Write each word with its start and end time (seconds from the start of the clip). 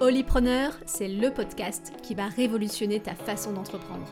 Holypreneur, 0.00 0.74
c'est 0.86 1.08
le 1.08 1.32
podcast 1.32 1.92
qui 2.04 2.14
va 2.14 2.28
révolutionner 2.28 3.00
ta 3.00 3.16
façon 3.16 3.52
d'entreprendre. 3.52 4.06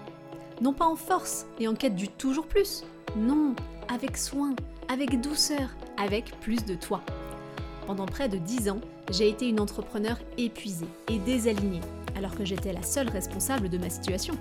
Non 0.60 0.72
pas 0.72 0.84
en 0.84 0.96
force 0.96 1.46
et 1.60 1.68
en 1.68 1.76
quête 1.76 1.94
du 1.94 2.09
toujours 2.09 2.48
plus, 2.48 2.82
non, 3.16 3.54
avec 3.87 4.17
soin, 4.17 4.57
avec 4.93 5.21
douceur, 5.21 5.77
avec 5.96 6.33
plus 6.41 6.64
de 6.64 6.75
toi. 6.75 7.03
Pendant 7.87 8.07
près 8.07 8.29
de 8.29 8.37
10 8.37 8.71
ans, 8.71 8.80
j'ai 9.12 9.29
été 9.29 9.49
une 9.49 9.61
entrepreneur 9.61 10.18
épuisée 10.36 10.88
et 11.09 11.20
désalignée, 11.20 11.82
alors 12.16 12.34
que 12.34 12.45
j'étais 12.45 12.73
la 12.73 12.82
seule 12.82 13.09
responsable 13.09 13.68
de 13.68 13.79
ma 13.79 13.89
situation. 13.89 14.34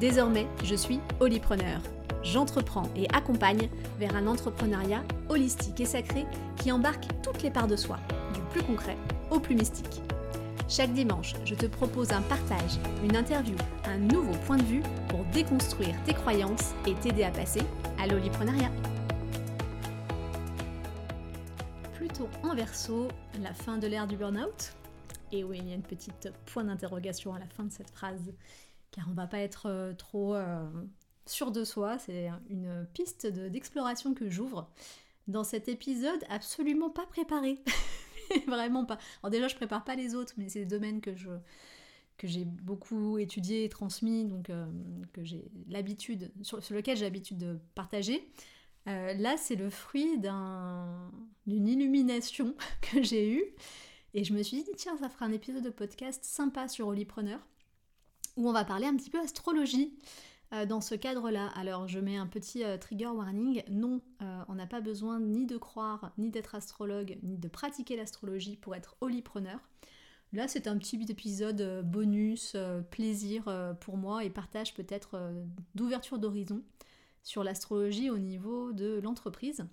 Désormais, 0.00 0.46
je 0.64 0.74
suis 0.74 1.00
Holypreneur. 1.20 1.82
J'entreprends 2.22 2.88
et 2.96 3.06
accompagne 3.12 3.68
vers 3.98 4.16
un 4.16 4.26
entrepreneuriat 4.26 5.04
holistique 5.28 5.80
et 5.80 5.84
sacré 5.84 6.24
qui 6.56 6.72
embarque 6.72 7.04
toutes 7.22 7.42
les 7.42 7.50
parts 7.50 7.68
de 7.68 7.76
soi, 7.76 7.98
du 8.32 8.40
plus 8.52 8.62
concret 8.62 8.96
au 9.30 9.38
plus 9.38 9.54
mystique. 9.54 10.00
Chaque 10.70 10.92
dimanche, 10.92 11.32
je 11.46 11.54
te 11.54 11.64
propose 11.64 12.12
un 12.12 12.20
partage, 12.20 12.78
une 13.02 13.16
interview, 13.16 13.56
un 13.84 13.96
nouveau 13.96 14.34
point 14.44 14.58
de 14.58 14.64
vue 14.64 14.82
pour 15.08 15.24
déconstruire 15.32 15.94
tes 16.04 16.12
croyances 16.12 16.74
et 16.86 16.94
t'aider 16.96 17.24
à 17.24 17.30
passer 17.30 17.62
à 17.98 18.06
l'oliprenariat. 18.06 18.70
Plutôt 21.94 22.28
en 22.42 22.54
verso, 22.54 23.08
la 23.40 23.54
fin 23.54 23.78
de 23.78 23.86
l'ère 23.86 24.06
du 24.06 24.18
burn-out. 24.18 24.74
Et 25.32 25.42
oui, 25.42 25.56
il 25.62 25.68
y 25.70 25.72
a 25.72 25.74
une 25.74 25.80
petite 25.80 26.30
point 26.44 26.64
d'interrogation 26.64 27.32
à 27.32 27.38
la 27.38 27.46
fin 27.46 27.64
de 27.64 27.72
cette 27.72 27.90
phrase, 27.90 28.34
car 28.90 29.06
on 29.08 29.14
va 29.14 29.26
pas 29.26 29.38
être 29.38 29.70
euh, 29.70 29.94
trop 29.94 30.34
euh, 30.34 30.68
sûr 31.24 31.50
de 31.50 31.64
soi. 31.64 31.98
C'est 31.98 32.30
une 32.50 32.86
piste 32.92 33.26
d'exploration 33.26 34.12
que 34.12 34.28
j'ouvre 34.28 34.68
dans 35.28 35.44
cet 35.44 35.68
épisode 35.68 36.22
absolument 36.28 36.90
pas 36.90 37.06
préparé. 37.06 37.58
vraiment 38.46 38.84
pas. 38.84 38.98
Alors 39.22 39.30
déjà, 39.30 39.48
je 39.48 39.56
prépare 39.56 39.84
pas 39.84 39.94
les 39.94 40.14
autres, 40.14 40.34
mais 40.36 40.48
c'est 40.48 40.60
des 40.60 40.66
domaines 40.66 41.00
que 41.00 41.14
je 41.14 41.30
que 42.18 42.26
j'ai 42.26 42.44
beaucoup 42.44 43.16
étudié 43.18 43.64
et 43.64 43.68
transmis, 43.68 44.24
donc 44.24 44.50
euh, 44.50 44.66
que 45.12 45.24
j'ai 45.24 45.50
l'habitude, 45.68 46.32
sur, 46.42 46.58
lequel 46.70 46.96
j'ai 46.96 47.04
l'habitude 47.04 47.38
de 47.38 47.58
partager. 47.76 48.28
Euh, 48.88 49.14
là, 49.14 49.36
c'est 49.36 49.54
le 49.54 49.70
fruit 49.70 50.18
d'une 50.18 51.68
illumination 51.68 52.54
que 52.82 53.02
j'ai 53.02 53.32
eue. 53.32 53.44
Et 54.14 54.24
je 54.24 54.34
me 54.34 54.42
suis 54.42 54.62
dit, 54.64 54.70
tiens, 54.76 54.96
ça 54.98 55.08
fera 55.08 55.26
un 55.26 55.32
épisode 55.32 55.62
de 55.62 55.70
podcast 55.70 56.24
sympa 56.24 56.66
sur 56.66 56.88
Holypreneur, 56.88 57.38
où 58.36 58.48
on 58.48 58.52
va 58.52 58.64
parler 58.64 58.86
un 58.86 58.96
petit 58.96 59.10
peu 59.10 59.20
astrologie. 59.20 59.96
Euh, 60.54 60.64
dans 60.64 60.80
ce 60.80 60.94
cadre-là. 60.94 61.48
Alors 61.48 61.88
je 61.88 61.98
mets 61.98 62.16
un 62.16 62.26
petit 62.26 62.64
euh, 62.64 62.78
trigger 62.78 63.08
warning. 63.08 63.62
Non, 63.70 64.00
euh, 64.22 64.42
on 64.48 64.54
n'a 64.54 64.66
pas 64.66 64.80
besoin 64.80 65.20
ni 65.20 65.44
de 65.44 65.58
croire, 65.58 66.12
ni 66.16 66.30
d'être 66.30 66.54
astrologue, 66.54 67.18
ni 67.22 67.36
de 67.36 67.48
pratiquer 67.48 67.96
l'astrologie 67.96 68.56
pour 68.56 68.74
être 68.74 68.96
holypreneur. 69.02 69.60
Là, 70.32 70.48
c'est 70.48 70.66
un 70.66 70.76
petit 70.76 71.00
épisode 71.08 71.82
bonus, 71.86 72.54
plaisir 72.90 73.50
pour 73.80 73.96
moi 73.96 74.24
et 74.24 74.28
partage 74.28 74.74
peut-être 74.74 75.18
d'ouverture 75.74 76.18
d'horizon 76.18 76.62
sur 77.22 77.42
l'astrologie 77.42 78.10
au 78.10 78.18
niveau 78.18 78.72
de 78.72 79.00
l'entreprise 79.02 79.64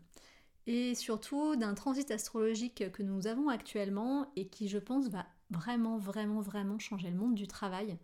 et 0.66 0.96
surtout 0.96 1.58
d'un 1.58 1.73
transit 1.73 2.09
astrologique 2.09 2.90
que 2.94 3.03
nous 3.03 3.28
avons 3.28 3.50
actuellement 3.50 4.31
et 4.38 4.48
qui, 4.48 4.70
je 4.70 4.78
pense, 4.78 5.09
va 5.09 5.26
vraiment, 5.50 5.98
vraiment, 5.98 6.40
vraiment 6.40 6.80
changer 6.80 7.09
le 7.09 7.18
monde 7.18 7.36
du 7.36 7.48
travail. 7.48 7.98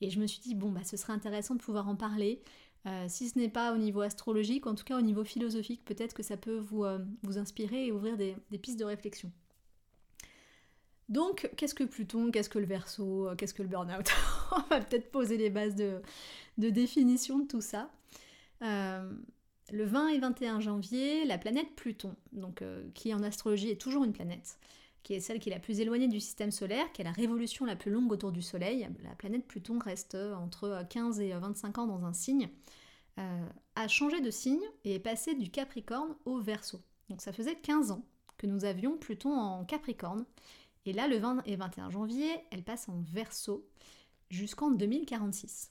Et 0.00 0.10
je 0.10 0.20
me 0.20 0.26
suis 0.26 0.40
dit, 0.40 0.54
bon, 0.54 0.70
bah, 0.70 0.84
ce 0.84 0.96
serait 0.96 1.12
intéressant 1.12 1.54
de 1.54 1.60
pouvoir 1.60 1.88
en 1.88 1.96
parler. 1.96 2.42
Euh, 2.86 3.06
si 3.08 3.28
ce 3.28 3.38
n'est 3.38 3.48
pas 3.48 3.72
au 3.72 3.78
niveau 3.78 4.02
astrologique, 4.02 4.66
en 4.66 4.74
tout 4.74 4.84
cas 4.84 4.98
au 4.98 5.00
niveau 5.00 5.24
philosophique, 5.24 5.84
peut-être 5.84 6.14
que 6.14 6.22
ça 6.22 6.36
peut 6.36 6.58
vous, 6.58 6.84
euh, 6.84 6.98
vous 7.22 7.38
inspirer 7.38 7.86
et 7.86 7.92
ouvrir 7.92 8.16
des, 8.16 8.36
pistes 8.58 8.78
de 8.78 8.84
réflexion. 8.84 9.32
Donc, 11.08 11.50
qu'est-ce 11.56 11.74
que 11.74 11.84
Pluton 11.84 12.30
Qu'est-ce 12.30 12.50
que 12.50 12.58
le 12.58 12.66
Verseau 12.66 13.28
Qu'est-ce 13.36 13.54
que 13.54 13.62
le 13.62 13.68
Burnout 13.68 14.06
On 14.52 14.60
va 14.68 14.80
peut-être 14.80 15.10
poser 15.10 15.36
les 15.36 15.50
bases 15.50 15.74
de, 15.74 16.00
définition 16.58 17.38
de 17.38 17.46
tout 17.46 17.60
ça. 17.60 17.90
Euh, 18.62 19.10
le 19.72 19.84
20 19.84 20.08
et 20.08 20.18
21 20.18 20.60
janvier, 20.60 21.24
la 21.24 21.38
planète 21.38 21.74
Pluton, 21.76 22.14
donc, 22.32 22.62
qui 22.94 23.14
en 23.14 23.22
astrologie 23.22 23.70
est 23.70 23.80
toujours 23.80 24.04
une 24.04 24.12
planète, 24.12 24.58
qui 25.04 25.14
est 25.14 25.20
celle 25.20 25.38
qui 25.38 25.50
est 25.50 25.52
la 25.52 25.60
plus 25.60 25.78
éloignée 25.78 26.08
du 26.08 26.18
système 26.18 26.50
solaire, 26.50 26.90
qui 26.92 27.02
est 27.02 27.04
la 27.04 27.12
révolution 27.12 27.64
la 27.64 27.76
plus 27.76 27.92
longue 27.92 28.10
autour 28.10 28.32
du 28.32 28.42
Soleil. 28.42 28.88
La 29.04 29.14
planète 29.14 29.46
Pluton 29.46 29.78
reste 29.78 30.16
entre 30.16 30.84
15 30.90 31.20
et 31.20 31.32
25 31.32 31.78
ans 31.78 31.86
dans 31.86 32.04
un 32.04 32.14
signe, 32.14 32.48
euh, 33.20 33.48
a 33.76 33.86
changé 33.86 34.20
de 34.20 34.30
signe 34.30 34.64
et 34.84 34.94
est 34.94 35.00
passé 35.00 35.34
du 35.34 35.50
Capricorne 35.50 36.16
au 36.24 36.40
Verseau. 36.40 36.80
Donc 37.10 37.20
ça 37.20 37.32
faisait 37.32 37.54
15 37.54 37.92
ans 37.92 38.04
que 38.38 38.46
nous 38.46 38.64
avions 38.64 38.96
Pluton 38.96 39.32
en 39.32 39.64
Capricorne. 39.64 40.24
Et 40.86 40.92
là, 40.92 41.06
le 41.06 41.18
20 41.18 41.42
et 41.46 41.54
21 41.56 41.90
janvier, 41.90 42.30
elle 42.50 42.64
passe 42.64 42.88
en 42.88 43.00
Verseau 43.02 43.68
jusqu'en 44.30 44.70
2046. 44.70 45.70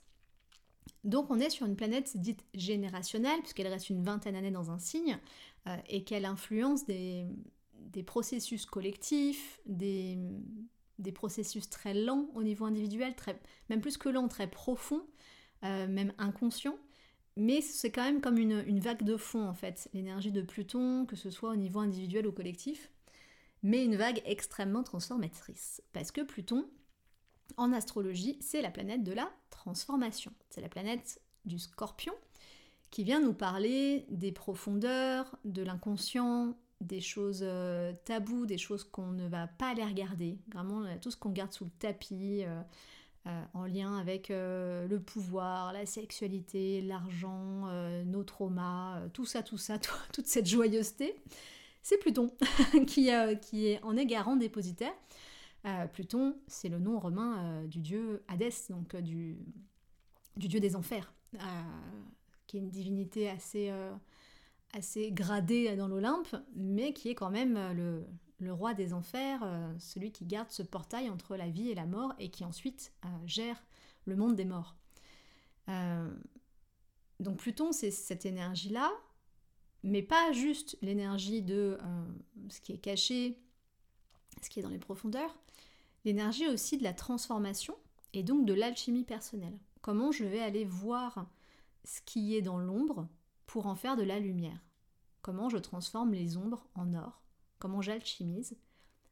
Donc 1.03 1.29
on 1.31 1.39
est 1.39 1.49
sur 1.49 1.65
une 1.65 1.75
planète 1.75 2.17
dite 2.17 2.45
générationnelle, 2.53 3.39
puisqu'elle 3.39 3.67
reste 3.67 3.89
une 3.89 4.03
vingtaine 4.03 4.35
d'années 4.35 4.51
dans 4.51 4.71
un 4.71 4.79
signe, 4.79 5.17
euh, 5.67 5.75
et 5.89 6.03
qu'elle 6.03 6.25
influence 6.25 6.85
des, 6.85 7.25
des 7.91 8.03
processus 8.03 8.65
collectifs, 8.65 9.59
des, 9.65 10.17
processus 11.13 11.69
très 11.69 11.93
lents 11.93 12.29
au 12.33 12.43
niveau 12.43 12.65
individuel, 12.65 13.15
très, 13.15 13.39
même 13.69 13.81
plus 13.81 13.97
que 13.97 14.09
lents, 14.09 14.27
très 14.27 14.47
profonds, 14.47 15.05
euh, 15.63 15.87
même 15.87 16.13
inconscients. 16.17 16.77
Mais 17.35 17.61
c'est 17.61 17.91
quand 17.91 18.03
même 18.03 18.21
comme 18.21 18.37
une, 18.37 18.79
vague 18.79 19.03
de 19.03 19.17
fond 19.17 19.47
en 19.47 19.53
fait, 19.53 19.89
l'énergie 19.93 20.31
de 20.31 20.41
Pluton, 20.41 21.05
que 21.05 21.15
ce 21.15 21.31
soit 21.31 21.49
au 21.51 21.55
niveau 21.55 21.79
individuel 21.79 22.27
ou 22.27 22.31
collectif, 22.31 22.91
mais 23.63 23.83
une 23.83 23.95
vague 23.95 24.21
extrêmement 24.25 24.83
transformatrice. 24.83 25.81
Parce 25.93 26.11
que 26.11 26.21
Pluton, 26.21 26.67
en 27.57 27.73
astrologie, 27.73 28.37
c'est 28.39 28.61
la 28.61 28.71
planète 28.71 29.03
de 29.03 29.13
la 29.13 29.31
transformation. 29.49 30.31
C'est 30.49 30.61
la 30.61 30.69
planète 30.69 31.19
du 31.45 31.59
scorpion 31.59 32.13
qui 32.91 33.03
vient 33.03 33.19
nous 33.19 33.33
parler 33.33 34.05
des 34.09 34.31
profondeurs, 34.31 35.35
de 35.45 35.63
l'inconscient, 35.63 36.55
des 36.81 37.01
choses 37.01 37.41
euh, 37.43 37.93
tabous, 38.05 38.45
des 38.45 38.57
choses 38.57 38.83
qu'on 38.83 39.11
ne 39.11 39.27
va 39.27 39.47
pas 39.47 39.69
aller 39.69 39.83
regarder. 39.83 40.37
Vraiment, 40.53 40.85
tout 41.01 41.11
ce 41.11 41.17
qu'on 41.17 41.29
garde 41.31 41.53
sous 41.53 41.65
le 41.65 41.71
tapis, 41.71 42.43
euh, 42.43 42.61
euh, 43.27 43.43
en 43.53 43.65
lien 43.65 43.97
avec 43.97 44.29
le 44.29 44.97
pouvoir, 44.97 45.73
la 45.73 45.85
sexualité, 45.85 46.81
l'argent, 46.81 47.67
nos 48.05 48.23
traumas, 48.23 49.01
tout 49.13 49.25
ça, 49.25 49.43
tout 49.43 49.57
ça, 49.57 49.77
toute 50.13 50.27
cette 50.27 50.47
joyeuseté. 50.47 51.15
C'est 51.81 51.97
Pluton 51.97 52.33
qui, 52.87 53.09
qui 53.41 53.67
est 53.67 53.81
en 53.83 53.97
est 53.97 54.05
garant 54.05 54.35
dépositaire. 54.35 54.93
Pluton, 55.93 56.35
c'est 56.47 56.67
le 56.67 56.79
nom 56.79 56.99
romain 56.99 57.63
du 57.67 57.79
dieu 57.79 58.21
Hadès, 58.27 58.67
donc 58.69 58.97
du, 58.97 59.37
du 60.35 60.49
dieu 60.49 60.59
des 60.59 60.75
enfers, 60.75 61.13
qui 62.47 62.57
est 62.57 62.59
une 62.59 62.69
divinité 62.69 63.29
assez 63.29 63.71
assez 64.73 65.11
gradé 65.11 65.75
dans 65.75 65.87
l'Olympe, 65.87 66.35
mais 66.55 66.93
qui 66.93 67.09
est 67.09 67.15
quand 67.15 67.29
même 67.29 67.55
euh, 67.57 68.01
le, 68.39 68.53
roi 68.53 68.73
des 68.73 68.93
enfers, 68.93 69.41
euh, 69.43 69.71
celui 69.79 70.11
qui 70.11 70.25
garde 70.25 70.49
ce 70.51 70.63
portail 70.63 71.09
entre 71.09 71.37
la 71.37 71.47
vie 71.47 71.69
et 71.69 71.75
la 71.75 71.85
mort 71.85 72.13
et 72.19 72.29
qui 72.29 72.43
ensuite 72.43 72.91
euh, 73.05 73.07
gère 73.25 73.63
le 74.05 74.17
monde 74.17 74.35
des 74.35 74.45
morts. 74.45 74.75
donc 77.21 77.37
Pluton, 77.37 77.71
c'est 77.71 77.91
cette 77.91 78.25
énergie-là, 78.25 78.91
mais 79.83 80.01
pas 80.01 80.33
juste 80.33 80.77
l'énergie 80.81 81.41
de 81.41 81.77
ce 82.49 82.59
qui 82.59 82.73
est 82.73 82.77
caché, 82.79 83.39
ce 84.41 84.49
qui 84.49 84.59
est 84.59 84.63
dans 84.63 84.69
les 84.69 84.77
profondeurs, 84.77 85.33
l'énergie 86.03 86.49
aussi 86.49 86.77
de 86.77 86.83
la 86.83 86.93
transformation 86.93 87.77
et 88.11 88.23
donc 88.23 88.45
de 88.45 88.53
l'alchimie 88.53 89.05
personnelle. 89.05 89.57
Comment 89.81 90.11
je 90.11 90.25
vais 90.25 90.41
aller 90.41 90.65
voir 90.65 91.29
ce 91.85 92.01
qui 92.01 92.35
est 92.35 92.41
dans 92.41 92.57
l'ombre 92.57 93.07
pour 93.45 93.67
en 93.67 93.75
faire 93.75 93.95
de 93.95 94.03
la 94.03 94.19
lumière. 94.19 94.59
Comment 95.21 95.49
je 95.49 95.57
transforme 95.57 96.13
les 96.13 96.37
ombres 96.37 96.67
en 96.75 96.93
or, 96.93 97.21
comment 97.59 97.81
j'alchimise, 97.81 98.57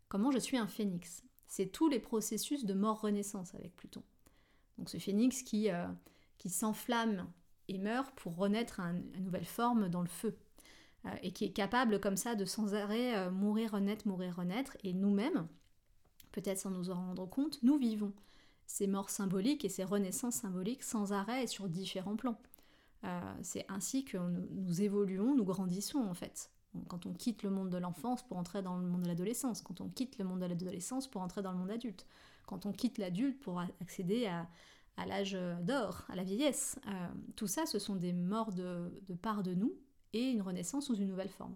comment 0.10 0.32
je 0.32 0.40
suis 0.40 0.58
un 0.58 0.68
phénix? 0.68 1.24
C'est 1.48 1.68
tous 1.68 1.90
les 1.90 2.00
processus 2.00 2.66
de 2.66 2.74
mort-renaissance 2.74 3.56
avec 3.56 3.76
Pluton. 3.76 4.04
Donc 4.78 4.90
ce 4.90 4.98
phénix 4.98 5.44
qui, 5.44 5.70
euh, 5.70 5.88
s'enflamme 6.48 7.28
et 7.68 7.78
meurt 7.78 8.12
pour 8.16 8.36
renaître 8.36 8.80
à, 8.80 8.92
une 8.92 9.24
nouvelle 9.24 9.46
forme 9.46 9.90
dans 9.90 10.02
le 10.02 10.08
feu. 10.08 10.38
Euh, 11.06 11.10
et 11.24 11.32
qui 11.32 11.46
est 11.46 11.52
capable 11.52 12.00
comme 12.00 12.18
ça 12.18 12.36
de 12.36 12.46
sans 12.46 12.76
arrêt 12.76 13.16
euh, 13.16 13.32
mourir, 13.32 13.72
renaître, 13.72 14.08
mourir, 14.08 14.36
renaître. 14.36 14.78
Et 14.84 14.94
nous-mêmes, 14.94 15.48
peut-être 16.32 16.60
sans 16.60 16.72
nous 16.72 16.90
en 16.90 16.96
rendre 16.96 17.26
compte, 17.26 17.62
nous 17.64 17.78
vivons 17.78 18.14
ces 18.68 18.88
morts 18.88 19.10
symboliques 19.10 19.66
et 19.66 19.70
ces 19.70 19.84
renaissances 19.84 20.36
symboliques 20.36 20.84
sans 20.84 21.12
arrêt 21.12 21.44
et 21.44 21.48
sur 21.48 21.68
différents 21.68 22.16
plans. 22.16 22.40
Euh, 23.04 23.20
c'est 23.42 23.66
ainsi 23.70 24.06
que 24.06 24.18
nous, 24.18 24.82
évoluons, 24.82 25.36
nous 25.36 25.44
grandissons 25.44 26.00
en 26.00 26.14
fait. 26.14 26.52
Quand 26.88 27.06
on 27.06 27.14
quitte 27.14 27.44
le 27.44 27.50
monde 27.50 27.70
de 27.70 27.78
l'enfance 27.78 28.26
pour 28.26 28.38
entrer 28.38 28.62
dans 28.62 28.78
le 28.78 28.88
monde 28.88 29.02
de 29.02 29.08
l'adolescence, 29.08 29.62
quand 29.62 29.82
on 29.82 29.90
quitte 29.90 30.18
le 30.18 30.24
monde 30.24 30.40
de 30.40 30.46
l'adolescence 30.46 31.08
pour 31.08 31.22
entrer 31.22 31.42
dans 31.42 31.52
le 31.52 31.58
monde 31.58 31.72
adulte, 31.72 32.06
quand 32.46 32.66
on 32.66 32.72
quitte 32.72 32.98
l'adulte 32.98 33.40
pour 33.42 33.60
accéder 33.82 34.28
à, 34.28 34.48
l'âge 35.06 35.38
d'or, 35.62 36.04
à 36.10 36.16
la 36.16 36.24
vieillesse. 36.24 36.80
Euh, 36.88 37.08
tout 37.36 37.48
ça, 37.48 37.66
ce 37.66 37.80
sont 37.80 37.96
des 37.96 38.14
morts 38.14 38.52
de, 38.54 38.92
part 39.22 39.42
de 39.44 39.54
nous 39.54 39.74
et 40.14 40.30
une 40.30 40.42
renaissance 40.42 40.86
sous 40.88 40.96
une 40.96 41.08
nouvelle 41.08 41.30
forme. 41.30 41.56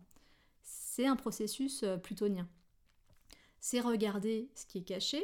C'est 0.63 1.05
un 1.05 1.15
processus 1.15 1.83
euh, 1.83 1.97
plutonien. 1.97 2.47
C'est 3.59 3.79
regarder 3.79 4.49
ce 4.55 4.65
qui 4.65 4.79
est 4.79 4.83
caché, 4.83 5.23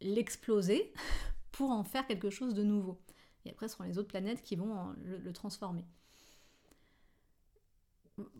l'exploser 0.00 0.92
pour 1.52 1.70
en 1.70 1.84
faire 1.84 2.06
quelque 2.06 2.30
chose 2.30 2.54
de 2.54 2.62
nouveau. 2.62 2.98
Et 3.44 3.50
après, 3.50 3.68
ce 3.68 3.74
seront 3.74 3.84
les 3.84 3.98
autres 3.98 4.08
planètes 4.08 4.42
qui 4.42 4.56
vont 4.56 4.94
le, 5.04 5.32
transformer. 5.32 5.84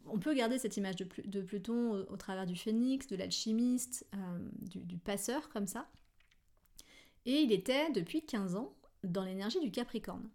On 0.06 0.18
peut 0.18 0.34
garder 0.34 0.58
cette 0.58 0.76
image 0.76 0.96
de, 0.96 1.42
Pluton 1.42 2.06
au, 2.08 2.16
travers 2.16 2.46
du 2.46 2.56
phénix, 2.56 3.06
de 3.06 3.16
l'alchimiste, 3.16 4.06
euh, 4.14 4.48
du, 4.60 4.98
passeur, 4.98 5.48
comme 5.48 5.66
ça. 5.66 5.88
Et 7.24 7.40
il 7.40 7.52
était, 7.52 7.90
depuis 7.90 8.24
15 8.24 8.56
ans, 8.56 8.74
dans 9.02 9.24
l'énergie 9.24 9.60
du 9.60 9.70
Capricorne. 9.70 10.28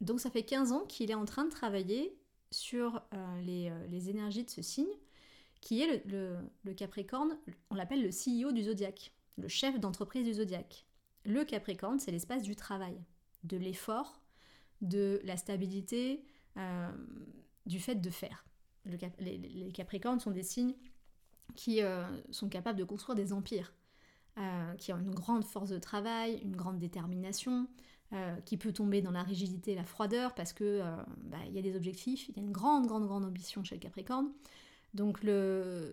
Donc 0.00 0.20
ça 0.20 0.30
fait 0.30 0.42
15 0.42 0.72
ans 0.72 0.84
qu'il 0.86 1.10
est 1.10 1.14
en 1.14 1.24
train 1.24 1.44
de 1.44 1.50
travailler 1.50 2.18
sur 2.50 2.96
euh, 2.96 3.42
euh, 3.48 3.86
les, 3.88 4.10
énergies 4.10 4.44
de 4.44 4.50
ce 4.50 4.62
signe, 4.62 4.92
qui 5.60 5.80
est 5.82 6.04
le, 6.06 6.74
Capricorne, 6.74 7.38
on 7.70 7.74
l'appelle 7.74 8.02
le 8.02 8.10
CEO 8.10 8.52
du 8.52 8.64
zodiaque, 8.64 9.12
le 9.38 9.48
chef 9.48 9.78
d'entreprise 9.78 10.24
du 10.24 10.34
zodiaque. 10.34 10.86
Le 11.24 11.44
Capricorne, 11.44 12.00
c'est 12.00 12.10
l'espace 12.10 12.42
du 12.42 12.56
travail, 12.56 12.98
de 13.44 13.56
l'effort, 13.56 14.20
de 14.80 15.20
la 15.24 15.36
stabilité, 15.36 16.24
euh, 16.56 16.90
du 17.66 17.80
fait 17.80 17.96
de 17.96 18.10
faire. 18.10 18.44
les, 18.84 19.72
Capricornes 19.72 20.20
sont 20.20 20.30
des 20.30 20.42
signes 20.42 20.74
qui 21.54 21.80
sont 22.30 22.48
capables 22.48 22.78
de 22.78 22.84
construire 22.84 23.14
des 23.14 23.32
empires, 23.32 23.74
qui 24.78 24.92
ont 24.92 24.98
une 24.98 25.14
grande 25.14 25.44
force 25.44 25.68
de 25.68 25.78
travail, 25.78 26.40
une 26.42 26.56
grande 26.56 26.78
détermination, 26.78 27.68
euh, 28.14 28.36
qui 28.44 28.58
peut 28.58 28.74
tomber 28.74 29.00
dans 29.00 29.10
la 29.10 29.22
rigidité 29.22 29.72
et 29.72 29.74
la 29.74 29.84
froideur 29.84 30.34
parce 30.34 30.52
que 30.52 30.64
euh, 30.64 30.96
bah, 31.22 31.38
il 31.46 31.54
y 31.54 31.58
a 31.58 31.62
des 31.62 31.74
objectifs, 31.74 32.28
il 32.28 32.36
y 32.36 32.40
a 32.40 32.42
une 32.42 32.52
grande, 32.52 32.86
grande, 32.86 33.06
grande 33.06 33.24
ambition 33.24 33.64
chez 33.64 33.76
le 33.76 33.80
Capricorne. 33.80 34.30
Donc 34.92 35.20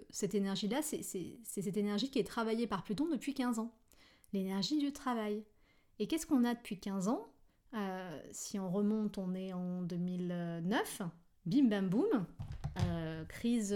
cette 0.10 0.36
énergie-là, 0.36 0.82
c'est 0.82 1.02
cette 1.46 1.78
énergie 1.78 2.12
qui 2.12 2.20
est 2.20 2.26
travaillée 2.26 2.68
par 2.68 2.84
Pluton 2.84 3.08
depuis 3.10 3.34
15 3.34 3.60
ans. 3.60 3.74
L'énergie 4.34 4.80
du 4.80 4.92
travail. 4.92 5.46
Et 6.00 6.08
qu'est-ce 6.08 6.28
qu'on 6.28 6.44
a 6.44 6.56
depuis 6.56 6.78
15 6.78 7.08
ans? 7.08 7.29
Euh, 7.74 8.22
Si 8.32 8.60
on 8.60 8.70
remonte, 8.70 9.18
on 9.18 9.34
est 9.34 9.54
en 9.54 9.82
2009. 9.84 11.02
Bim 11.46 11.68
bam 11.68 11.90
boum. 11.90 12.26
crise. 13.28 13.76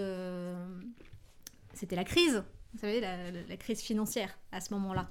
C'était 1.74 1.95
la 1.95 2.04
crise. 2.04 2.44
Vous 2.74 2.80
savez, 2.80 3.01
la 3.01 3.57
crise 3.57 3.81
financière 3.81 4.38
à 4.51 4.62
ce 4.62 4.74
moment-là. 4.74 5.10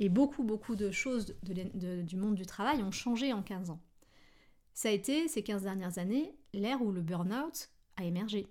Et 0.00 0.08
beaucoup, 0.08 0.42
beaucoup 0.42 0.76
de 0.76 0.90
choses 0.90 1.34
du 1.42 2.16
monde 2.16 2.34
du 2.34 2.46
travail 2.46 2.82
ont 2.82 2.90
changé 2.90 3.34
en 3.34 3.42
15 3.42 3.70
ans. 3.70 3.80
Ça 4.72 4.88
a 4.88 4.92
été, 4.92 5.28
ces 5.28 5.42
15 5.42 5.62
dernières 5.62 5.98
années, 5.98 6.34
l'ère 6.54 6.80
où 6.80 6.90
le 6.90 7.02
burn-out 7.02 7.68
a 7.96 8.04
émergé. 8.04 8.46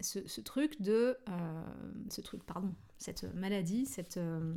Ce, 0.00 0.40
truc 0.40 0.82
de... 0.82 1.16
Euh, 1.28 1.64
ce 2.10 2.20
truc, 2.20 2.42
pardon, 2.42 2.74
cette 2.98 3.32
maladie, 3.32 3.86
cette, 3.86 4.16
euh, 4.16 4.54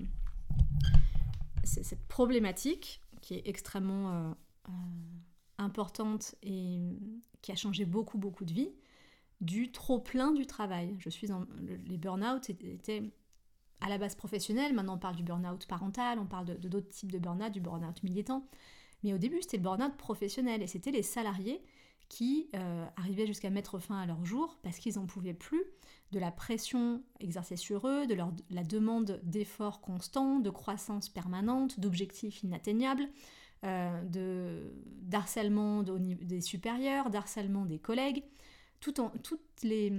cette 1.63 2.07
problématique 2.07 3.01
qui 3.21 3.35
est 3.35 3.41
extrêmement 3.45 4.11
euh, 4.11 4.31
importante 5.57 6.35
et 6.43 6.79
qui 7.41 7.51
a 7.51 7.55
changé 7.55 7.85
beaucoup, 7.85 8.17
beaucoup 8.17 8.45
de 8.45 8.53
vies, 8.53 8.71
du 9.41 9.71
trop 9.71 9.99
plein 9.99 10.31
du 10.31 10.45
travail. 10.45 10.95
Je 10.99 11.09
suis 11.09 11.29
les 11.85 11.97
burn-out 11.97 12.49
étaient 12.49 13.03
à 13.81 13.87
la 13.87 13.97
base 13.97 14.15
professionnelle, 14.15 14.73
maintenant 14.73 14.95
on 14.95 14.99
parle 14.99 15.15
du 15.15 15.23
burn-out 15.23 15.65
parental, 15.67 16.19
on 16.19 16.25
parle 16.25 16.45
de 16.45 16.67
d'autres 16.67 16.89
types 16.89 17.11
de 17.11 17.19
burn-out, 17.19 17.51
du 17.51 17.61
burn-out 17.61 18.03
militant. 18.03 18.45
Mais 19.03 19.13
au 19.13 19.17
début, 19.17 19.41
c'était 19.41 19.57
le 19.57 19.63
burn-out 19.63 19.95
professionnel 19.95 20.61
et 20.61 20.67
c'était 20.67 20.91
les 20.91 21.03
salariés 21.03 21.61
qui 22.09 22.49
euh, 22.55 22.85
arrivaient 22.97 23.27
jusqu'à 23.27 23.51
mettre 23.51 23.79
fin 23.79 24.01
à 24.01 24.05
leur 24.05 24.25
jour 24.25 24.57
parce 24.63 24.79
qu'ils 24.79 24.95
n'en 24.95 25.05
pouvaient 25.05 25.33
plus 25.33 25.63
de 26.11 26.19
la 26.19 26.31
pression 26.31 27.03
exercée 27.19 27.55
sur 27.55 27.87
eux, 27.87 28.07
de 28.07 28.15
leur, 28.15 28.33
la 28.49 28.63
demande 28.63 29.21
d'efforts 29.23 29.79
constants, 29.79 30.39
de 30.39 30.49
croissance 30.49 31.07
permanente, 31.07 31.79
d'objectifs 31.79 32.41
inatteignables, 32.41 33.07
euh, 33.63 34.03
de 34.05 34.73
d'harcèlement 35.01 35.83
des 35.83 36.41
supérieurs, 36.41 37.11
d'harcèlement 37.11 37.65
des 37.65 37.77
collègues, 37.77 38.23
tout 38.79 38.99
en, 38.99 39.11
les 39.63 39.93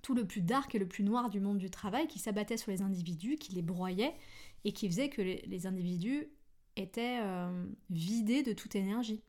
tout 0.00 0.14
le 0.14 0.26
plus 0.26 0.40
dark 0.40 0.74
et 0.74 0.78
le 0.78 0.88
plus 0.88 1.04
noir 1.04 1.30
du 1.30 1.40
monde 1.40 1.58
du 1.58 1.70
travail 1.70 2.08
qui 2.08 2.18
s'abattait 2.18 2.56
sur 2.56 2.70
les 2.70 2.82
individus, 2.82 3.36
qui 3.36 3.52
les 3.52 3.62
broyait 3.62 4.14
et 4.64 4.72
qui 4.72 4.88
faisait 4.88 5.08
que 5.08 5.22
les, 5.22 5.66
individus 5.66 6.28
étaient 6.76 7.18
euh, 7.20 7.66
vidés 7.90 8.42
de 8.42 8.52
toute 8.52 8.74
énergie. 8.74 9.22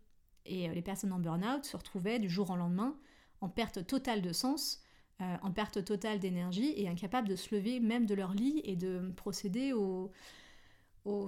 Et 0.45 0.69
euh, 0.69 0.74
les 0.74 0.81
personnes 0.81 1.13
en 1.13 1.19
burn-out 1.19 1.66
se 1.66 1.78
retrouvaient 1.78 2.19
du 2.19 2.30
jour 2.30 2.50
au 2.50 2.56
lendemain 2.56 2.95
en 3.42 3.50
perte 3.50 3.86
totale 3.86 4.22
de 4.22 4.31
sens, 4.31 4.81
euh, 5.22 5.36
en 5.42 5.51
perte 5.51 5.84
totale 5.84 6.19
d'énergie 6.19 6.74
et 6.75 6.88
incapables 6.88 7.28
de 7.28 7.36
se 7.36 7.54
lever 7.54 7.80
même 7.80 8.06
de 8.06 8.16
leur 8.16 8.34
lit 8.34 8.62
et 8.63 8.75
de 8.75 9.12
procéder 9.16 9.74
aux, 9.74 10.12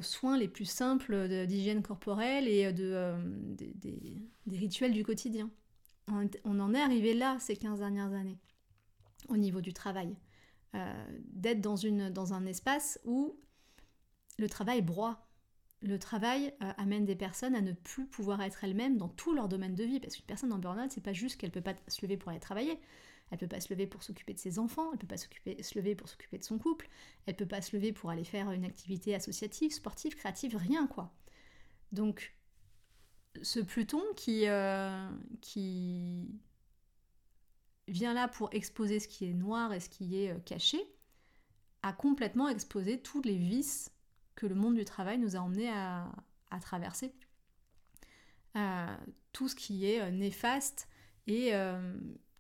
soins 0.02 0.38
les 0.38 0.48
plus 0.48 0.66
simples 0.66 1.28
d'hygiène 1.48 1.82
corporelle 1.82 2.48
et 2.48 2.72
de, 2.72 3.14
des, 3.58 4.58
rituels 4.58 4.94
du 4.94 5.04
quotidien. 5.04 5.50
on 6.08 6.60
en 6.60 6.74
est 6.74 6.82
arrivé 6.82 7.14
là 7.14 7.38
ces 7.40 7.58
15 7.58 7.80
dernières 7.80 8.14
années 8.14 8.40
au 9.28 9.38
niveau 9.38 9.62
du 9.62 9.74
travail. 9.74 10.16
Euh, 10.76 11.06
d'être 11.30 11.62
dans, 11.62 11.76
dans 12.12 12.34
un 12.34 12.46
espace 12.46 13.00
où 13.06 13.40
le 14.38 14.50
travail 14.50 14.82
broie. 14.82 15.25
Le 15.82 16.00
travail 16.00 16.54
euh, 16.64 16.72
amène 16.78 17.06
des 17.06 17.16
personnes 17.16 17.56
à 17.56 17.62
ne 17.62 17.74
plus 17.74 18.08
pouvoir 18.08 18.42
être 18.42 18.64
elles-mêmes 18.64 18.98
dans 18.98 19.10
tout 19.10 19.34
leur 19.34 19.48
domaine 19.48 19.76
de 19.76 19.84
vie. 19.84 20.00
Parce 20.00 20.16
qu'une 20.16 20.26
personne 20.26 20.54
en 20.54 20.58
burn-out, 20.58 20.92
c'est 20.92 21.04
pas 21.04 21.14
juste 21.14 21.40
qu'elle 21.40 21.52
peut 21.52 21.62
pas 21.62 21.76
se 21.88 22.02
lever 22.02 22.18
pour 22.18 22.32
aller 22.32 22.40
travailler. 22.40 22.80
Elle 23.32 23.38
peut 23.38 23.48
pas 23.48 23.60
se 23.60 23.74
lever 23.74 23.88
pour 23.88 24.04
s'occuper 24.04 24.34
de 24.34 24.40
ses 24.40 24.60
enfants, 24.60 24.92
elle 24.94 25.00
peut 25.00 25.08
pas 25.08 25.18
se 25.18 25.28
lever 25.78 25.96
pour 25.96 26.08
s'occuper 26.08 26.38
de 26.38 26.44
son 26.44 26.60
couple, 26.60 26.88
elle 27.26 27.36
peut 27.36 27.48
pas 27.48 27.62
se 27.62 27.76
lever 27.76 27.92
pour 27.92 28.12
aller 28.12 28.24
faire 28.24 28.52
une 28.52 28.66
activité 28.66 29.16
associative, 29.16 29.72
sportive, 29.72 30.16
créative, 30.16 30.56
rien 30.56 30.86
quoi. 30.86 31.12
Donc 31.92 32.36
ce 33.42 33.60
Pluton 33.60 34.04
qui, 34.16 34.48
euh, 34.48 35.10
qui 35.42 36.28
vient 37.88 38.14
là 38.14 38.28
pour 38.28 38.50
exposer 38.52 39.00
ce 39.00 39.08
qui 39.08 39.26
est 39.26 39.34
noir 39.34 39.74
et 39.74 39.80
ce 39.80 39.90
qui 39.90 40.24
est 40.24 40.32
euh, 40.32 40.40
caché, 40.40 40.80
a 41.82 41.94
complètement 41.94 42.50
exposé 42.50 43.00
tous 43.00 43.22
les 43.22 43.38
vices 43.38 43.92
que 44.36 44.46
le 44.46 44.56
monde 44.56 44.76
du 44.76 44.86
travail 44.86 45.18
nous 45.18 45.36
a 45.36 45.40
emmenés 45.40 45.70
à, 45.70 46.12
traverser. 46.62 47.14
Euh, 48.56 48.98
tout 49.34 49.50
ce 49.50 49.56
qui 49.56 49.86
est 49.86 50.00
euh, 50.00 50.10
néfaste 50.10 50.88
et 51.28 51.52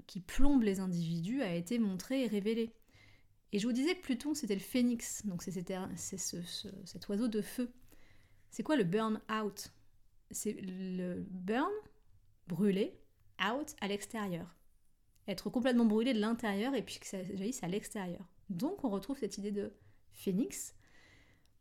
qui 0.07 0.21
plombe 0.21 0.63
les 0.63 0.80
individus 0.80 1.42
a 1.42 1.53
été 1.53 1.80
montré 1.80 2.24
et 2.24 2.27
révélé. 2.27 2.74
Et 3.51 3.59
je 3.59 3.68
vous 3.68 3.74
disais 3.74 3.95
que 3.95 4.01
Pluton, 4.01 4.33
c'était 4.33 4.53
le 4.53 4.62
phénix, 4.62 5.25
donc 5.25 5.42
c'est 5.44 5.51
cet 5.51 7.07
oiseau 7.09 7.27
de 7.27 7.42
feu. 7.42 7.74
C'est 8.51 8.63
quoi 8.63 8.75
le 8.75 8.84
burn 8.84 9.19
out? 9.29 9.74
C'est 10.31 10.53
le 10.53 11.25
burn, 11.29 11.72
brûler, 12.48 12.98
out 13.41 13.75
à 13.81 13.88
l'extérieur 13.88 14.55
être 15.27 15.50
complètement 15.50 15.86
brûlé 15.86 16.13
de 16.13 16.19
l'intérieur 16.19 16.75
et 16.75 16.81
puis 16.81 17.00
que 17.00 17.08
ça 17.08 17.24
jaillisse 17.24 17.63
à 17.63 17.67
l'extérieur. 17.67 18.25
Donc 18.50 18.84
on 18.84 18.89
retrouve 18.89 19.17
cette 19.17 19.38
idée 19.38 19.51
de 19.51 19.74
phénix, 20.12 20.75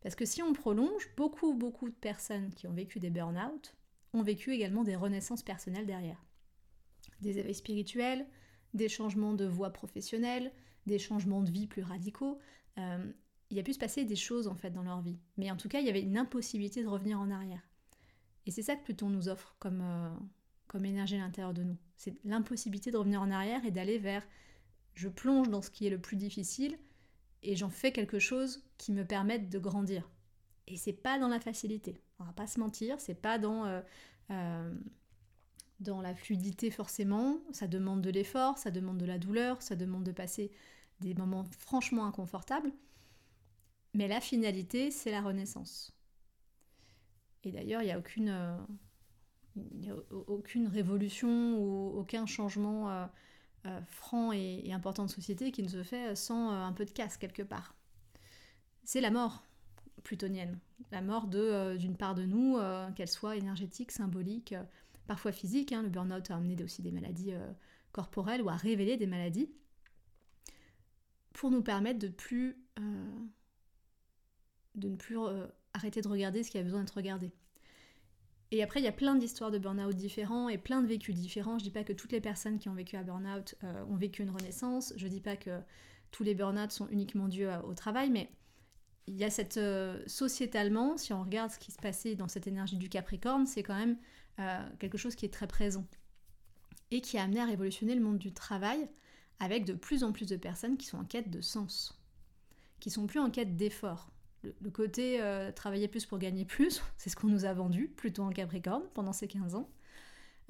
parce 0.05 0.13
que 0.13 0.25
si 0.25 0.43
on 0.43 0.53
prolonge, 0.53 1.09
beaucoup, 1.17 1.55
beaucoup 1.55 1.89
de 1.89 1.95
personnes 1.95 2.53
qui 2.53 2.67
ont 2.67 2.73
vécu 2.73 2.99
des 2.99 3.09
burn-out 3.09 3.75
ont 4.13 4.21
vécu 4.21 4.51
également 4.51 4.83
des 4.83 4.95
renaissances 4.95 5.41
personnelles 5.41 5.87
derrière. 5.87 6.23
Des 7.21 7.39
éveils 7.39 7.55
spirituels, 7.55 8.27
des 8.75 8.87
changements 8.87 9.33
de 9.33 9.45
voie 9.45 9.71
professionnelle, 9.71 10.51
des 10.85 10.99
changements 10.99 11.41
de 11.41 11.49
vie 11.49 11.65
plus 11.65 11.81
radicaux. 11.81 12.37
Euh, 12.77 13.11
il 13.49 13.57
y 13.57 13.59
a 13.59 13.63
pu 13.63 13.73
se 13.73 13.79
passer 13.79 14.05
des 14.05 14.15
choses 14.15 14.47
en 14.47 14.53
fait 14.53 14.69
dans 14.69 14.83
leur 14.83 15.01
vie. 15.01 15.17
Mais 15.37 15.49
en 15.49 15.57
tout 15.57 15.69
cas, 15.69 15.79
il 15.79 15.87
y 15.87 15.89
avait 15.89 16.03
une 16.03 16.19
impossibilité 16.19 16.83
de 16.83 16.87
revenir 16.87 17.19
en 17.19 17.31
arrière. 17.31 17.67
Et 18.45 18.51
c'est 18.51 18.61
ça 18.61 18.75
que 18.75 18.83
Pluton 18.83 19.09
nous 19.09 19.27
offre 19.27 19.55
comme, 19.57 19.81
euh, 19.81 20.15
comme 20.67 20.85
énergie 20.85 21.15
à 21.15 21.17
l'intérieur 21.21 21.55
de 21.55 21.63
nous. 21.63 21.77
C'est 21.97 22.13
l'impossibilité 22.23 22.91
de 22.91 22.97
revenir 22.97 23.23
en 23.23 23.31
arrière 23.31 23.65
et 23.65 23.71
d'aller 23.71 23.97
vers 23.97 24.21
je 24.93 25.09
plonge 25.09 25.49
dans 25.49 25.63
ce 25.63 25.71
qui 25.71 25.87
est 25.87 25.89
le 25.89 25.99
plus 25.99 26.15
difficile 26.15 26.77
et 27.45 27.55
j'en 27.55 27.69
fais 27.69 27.91
quelque 27.91 28.19
chose 28.19 28.63
qui 28.77 28.91
me 28.91 29.05
permette 29.05 29.49
de 29.49 29.59
grandir. 29.59 30.09
Et 30.67 30.77
c'est 30.77 30.93
pas 30.93 31.19
dans 31.19 31.27
la 31.27 31.39
facilité. 31.39 32.01
On 32.19 32.23
va 32.23 32.33
pas 32.33 32.47
se 32.47 32.59
mentir, 32.59 32.99
c'est 32.99 33.21
pas 33.21 33.37
dans, 33.37 33.65
euh, 33.65 33.81
euh, 34.31 34.75
dans 35.79 36.01
la 36.01 36.15
fluidité 36.15 36.71
forcément. 36.71 37.39
Ça 37.51 37.67
demande 37.67 38.01
de 38.01 38.09
l'effort, 38.09 38.57
ça 38.57 38.71
demande 38.71 38.97
de 38.97 39.05
la 39.05 39.19
douleur, 39.19 39.61
ça 39.61 39.75
demande 39.75 40.03
de 40.03 40.11
passer 40.11 40.51
des 41.01 41.13
moments 41.13 41.45
franchement 41.59 42.05
inconfortables. 42.05 42.71
Mais 43.93 44.07
la 44.07 44.19
finalité, 44.19 44.89
c'est 44.91 45.11
la 45.11 45.21
renaissance. 45.21 45.95
Et 47.43 47.51
d'ailleurs, 47.51 47.81
il 47.81 47.85
n'y 47.85 47.91
a 47.91 47.99
aucune. 47.99 48.29
Euh, 48.29 48.57
a 49.87 50.15
aucune 50.27 50.67
révolution 50.67 51.57
ou 51.59 51.97
aucun 51.97 52.25
changement 52.25 53.07
euh, 53.65 53.69
euh, 53.69 53.81
franc 53.87 54.31
et, 54.31 54.71
important 54.71 55.05
de 55.05 55.11
société 55.11 55.51
qui 55.51 55.63
ne 55.63 55.67
se 55.67 55.83
fait 55.83 56.15
sans 56.15 56.51
euh, 56.51 56.55
un 56.55 56.73
peu 56.73 56.85
de 56.85 56.91
casse 56.91 57.17
quelque 57.17 57.43
part. 57.43 57.75
C'est 58.83 59.01
la 59.01 59.11
mort 59.11 59.43
plutonienne, 60.03 60.59
la 60.91 61.01
mort 61.01 61.27
d'une 61.27 61.97
part 61.97 62.13
de 62.13 62.25
nous, 62.25 62.59
qu'elle 62.95 63.07
soit 63.07 63.37
énergétique, 63.37 63.91
symbolique, 63.91 64.53
parfois 65.07 65.31
physique. 65.31 65.71
Hein. 65.71 65.81
le 65.81 65.89
burn-out 65.89 66.29
a 66.29 66.35
amené 66.35 66.61
aussi 66.63 66.83
des 66.83 66.91
maladies 66.91 67.33
corporelles 67.91 68.43
ou 68.43 68.49
a 68.49 68.55
révélé 68.55 68.97
des 68.97 69.07
maladies 69.07 69.49
pour 71.33 71.49
nous 71.49 71.63
permettre 71.63 71.97
de 71.97 72.07
ne 72.07 72.11
plus 74.95 75.17
arrêter 75.73 76.03
de 76.03 76.07
regarder 76.07 76.43
ce 76.43 76.51
qui 76.51 76.59
a 76.59 76.63
besoin 76.63 76.81
d'être 76.81 76.97
regardé. 76.97 77.33
Et 78.55 78.63
après, 78.63 78.79
il 78.79 78.83
y 78.83 78.87
a 78.87 78.93
plein 78.93 79.15
d'histoires 79.15 79.51
de 79.51 79.57
burn-out 79.57 79.93
différents 79.93 80.47
et 80.47 80.57
plein 80.57 80.81
de 80.81 80.87
vécus 80.87 81.13
différents. 81.13 81.59
Je 81.59 81.65
dis 81.65 81.71
pas 81.71 81.83
que 81.83 81.91
toutes 81.91 82.13
les 82.13 82.21
personnes 82.21 82.57
qui 82.57 82.69
ont 82.69 82.73
vécu 82.73 82.95
un 82.95 83.03
burn-out 83.03 83.55
ont 83.89 83.97
vécu 83.97 84.21
une 84.21 84.29
renaissance. 84.29 84.93
Je 84.95 85.07
dis 85.07 85.19
pas 85.19 85.35
que 85.35 85.59
tous 86.11 86.23
les 86.23 86.35
burn-out 86.35 86.71
sont 86.71 86.87
uniquement 86.87 87.27
dus 87.27 87.45
au 87.65 87.73
travail, 87.73 88.09
mais 88.09 88.31
il 89.07 89.17
y 89.17 89.25
a 89.25 89.29
cette 89.29 89.59
sociétalement, 90.07 90.95
si 90.95 91.11
on 91.11 91.21
regarde 91.21 91.51
ce 91.51 91.59
qui 91.59 91.71
se 91.73 91.77
passait 91.77 92.15
dans 92.15 92.29
cette 92.29 92.47
énergie 92.47 92.77
du 92.77 92.87
Capricorne, 92.87 93.45
c'est 93.45 93.61
quand 93.61 93.75
même 93.75 93.97
quelque 94.79 94.97
chose 94.97 95.15
qui 95.15 95.25
est 95.25 95.33
très 95.33 95.47
présent 95.47 95.85
et 96.91 97.01
qui 97.01 97.17
a 97.17 97.23
amené 97.23 97.41
à 97.41 97.45
révolutionner 97.45 97.93
le 97.93 98.01
monde 98.01 98.19
du 98.19 98.33
travail 98.33 98.87
avec 99.39 99.65
de 99.65 99.73
plus 99.73 100.05
en 100.05 100.13
plus 100.13 100.27
de 100.27 100.37
personnes 100.37 100.77
qui 100.77 100.85
sont 100.85 100.99
en 100.99 101.03
quête 101.03 101.29
de 101.29 101.41
sens, 101.41 102.01
qui 102.79 102.89
sont 102.89 103.05
plus 103.05 103.19
en 103.19 103.29
quête 103.29 103.57
d'effort. 103.57 104.11
Le, 104.61 104.69
côté 104.69 105.21
euh, 105.21 105.51
travailler 105.51 105.87
plus 105.87 106.05
pour 106.05 106.17
gagner 106.17 106.45
plus, 106.45 106.81
c'est 106.97 107.09
ce 107.09 107.15
qu'on 107.15 107.27
nous 107.27 107.45
a 107.45 107.53
vendu, 107.53 107.87
plutôt 107.87 108.23
en 108.23 108.29
Capricorne, 108.29 108.83
pendant 108.93 109.13
ces 109.13 109.27
15 109.27 109.55
ans. 109.55 109.69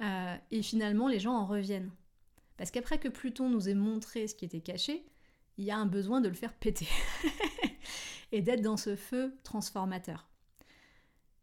Euh, 0.02 0.36
et 0.50 0.62
finalement, 0.62 1.08
les 1.08 1.18
gens 1.18 1.34
en 1.34 1.46
reviennent. 1.46 1.90
Parce 2.56 2.70
qu'après 2.70 2.98
que 2.98 3.08
Pluton 3.08 3.50
nous 3.50 3.68
ait 3.68 3.74
montré 3.74 4.28
ce 4.28 4.34
qui 4.34 4.44
était 4.44 4.60
caché, 4.60 5.06
il 5.58 5.64
y 5.64 5.70
a 5.70 5.76
un 5.76 5.86
besoin 5.86 6.20
de 6.20 6.28
le 6.28 6.34
faire 6.34 6.54
péter. 6.54 6.88
et 8.32 8.42
d'être 8.42 8.62
dans 8.62 8.76
ce 8.76 8.96
feu 8.96 9.34
transformateur. 9.42 10.28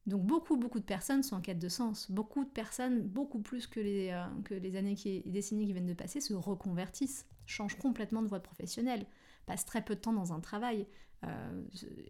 Donc 0.05 0.23
beaucoup, 0.23 0.57
beaucoup 0.57 0.79
de 0.79 0.85
personnes 0.85 1.23
sont 1.23 1.37
en 1.37 1.41
quête 1.41 1.59
de 1.59 1.69
sens. 1.69 2.11
Beaucoup 2.11 2.43
de 2.43 2.49
personnes, 2.49 3.01
beaucoup 3.01 3.39
plus 3.39 3.67
que 3.67 3.79
les, 3.79 4.09
euh, 4.09 4.25
que 4.43 4.53
les 4.53 4.75
années 4.75 4.95
qui, 4.95 5.21
les 5.25 5.31
décennies 5.31 5.65
qui 5.65 5.73
viennent 5.73 5.85
de 5.85 5.93
passer, 5.93 6.19
se 6.19 6.33
reconvertissent, 6.33 7.25
changent 7.45 7.77
complètement 7.77 8.21
de 8.21 8.27
voie 8.27 8.41
professionnelle, 8.41 9.05
passent 9.45 9.65
très 9.65 9.83
peu 9.83 9.95
de 9.95 9.99
temps 10.01 10.13
dans 10.13 10.33
un 10.33 10.41
travail, 10.41 10.87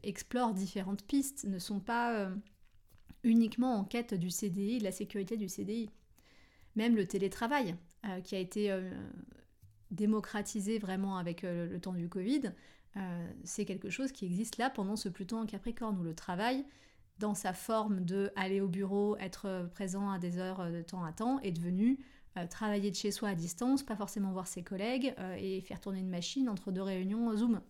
explorent 0.03 0.53
différentes 0.53 1.05
pistes, 1.05 1.45
ne 1.45 1.59
sont 1.59 1.79
pas 1.79 2.13
euh, 2.15 2.35
uniquement 3.23 3.75
en 3.75 3.83
quête 3.83 4.13
du 4.13 4.29
CDI, 4.29 4.79
de 4.79 4.83
la 4.83 4.91
sécurité 4.91 5.37
du 5.37 5.47
CDI. 5.49 5.89
Même 6.75 6.95
le 6.95 7.05
télétravail, 7.05 7.75
qui 8.23 8.35
a 8.35 8.39
été 8.39 8.75
démocratisé 9.91 10.79
vraiment 10.79 11.17
avec 11.17 11.43
le 11.43 11.77
temps 11.77 11.93
du 11.93 12.09
Covid, 12.09 12.51
c'est 13.43 13.63
quelque 13.65 13.91
chose 13.91 14.11
qui 14.11 14.25
existe 14.25 14.57
là 14.57 14.71
pendant 14.71 14.95
ce 14.95 15.07
Pluton 15.07 15.41
en 15.41 15.45
Capricorne, 15.45 15.99
où 15.99 16.03
le 16.03 16.15
travail 16.15 16.65
dans 17.19 17.35
sa 17.35 17.53
forme 17.53 18.03
de 18.03 18.31
aller 18.35 18.59
au 18.59 18.67
bureau, 18.67 19.15
être 19.17 19.69
présent 19.71 20.09
à 20.09 20.17
des 20.17 20.39
heures 20.39 20.71
de 20.71 20.81
temps 20.81 21.03
à 21.03 21.13
temps, 21.13 21.39
est 21.41 21.51
devenu 21.51 21.99
euh, 22.37 22.47
travailler 22.47 22.89
de 22.89 22.95
chez 22.95 23.11
soi 23.11 23.29
à 23.29 23.35
distance, 23.35 23.83
pas 23.83 23.95
forcément 23.95 24.31
voir 24.31 24.47
ses 24.47 24.63
collègues 24.63 25.13
euh, 25.19 25.35
et 25.39 25.61
faire 25.61 25.79
tourner 25.79 25.99
une 25.99 26.09
machine 26.09 26.49
entre 26.49 26.71
deux 26.71 26.81
réunions 26.81 27.35
Zoom. 27.35 27.61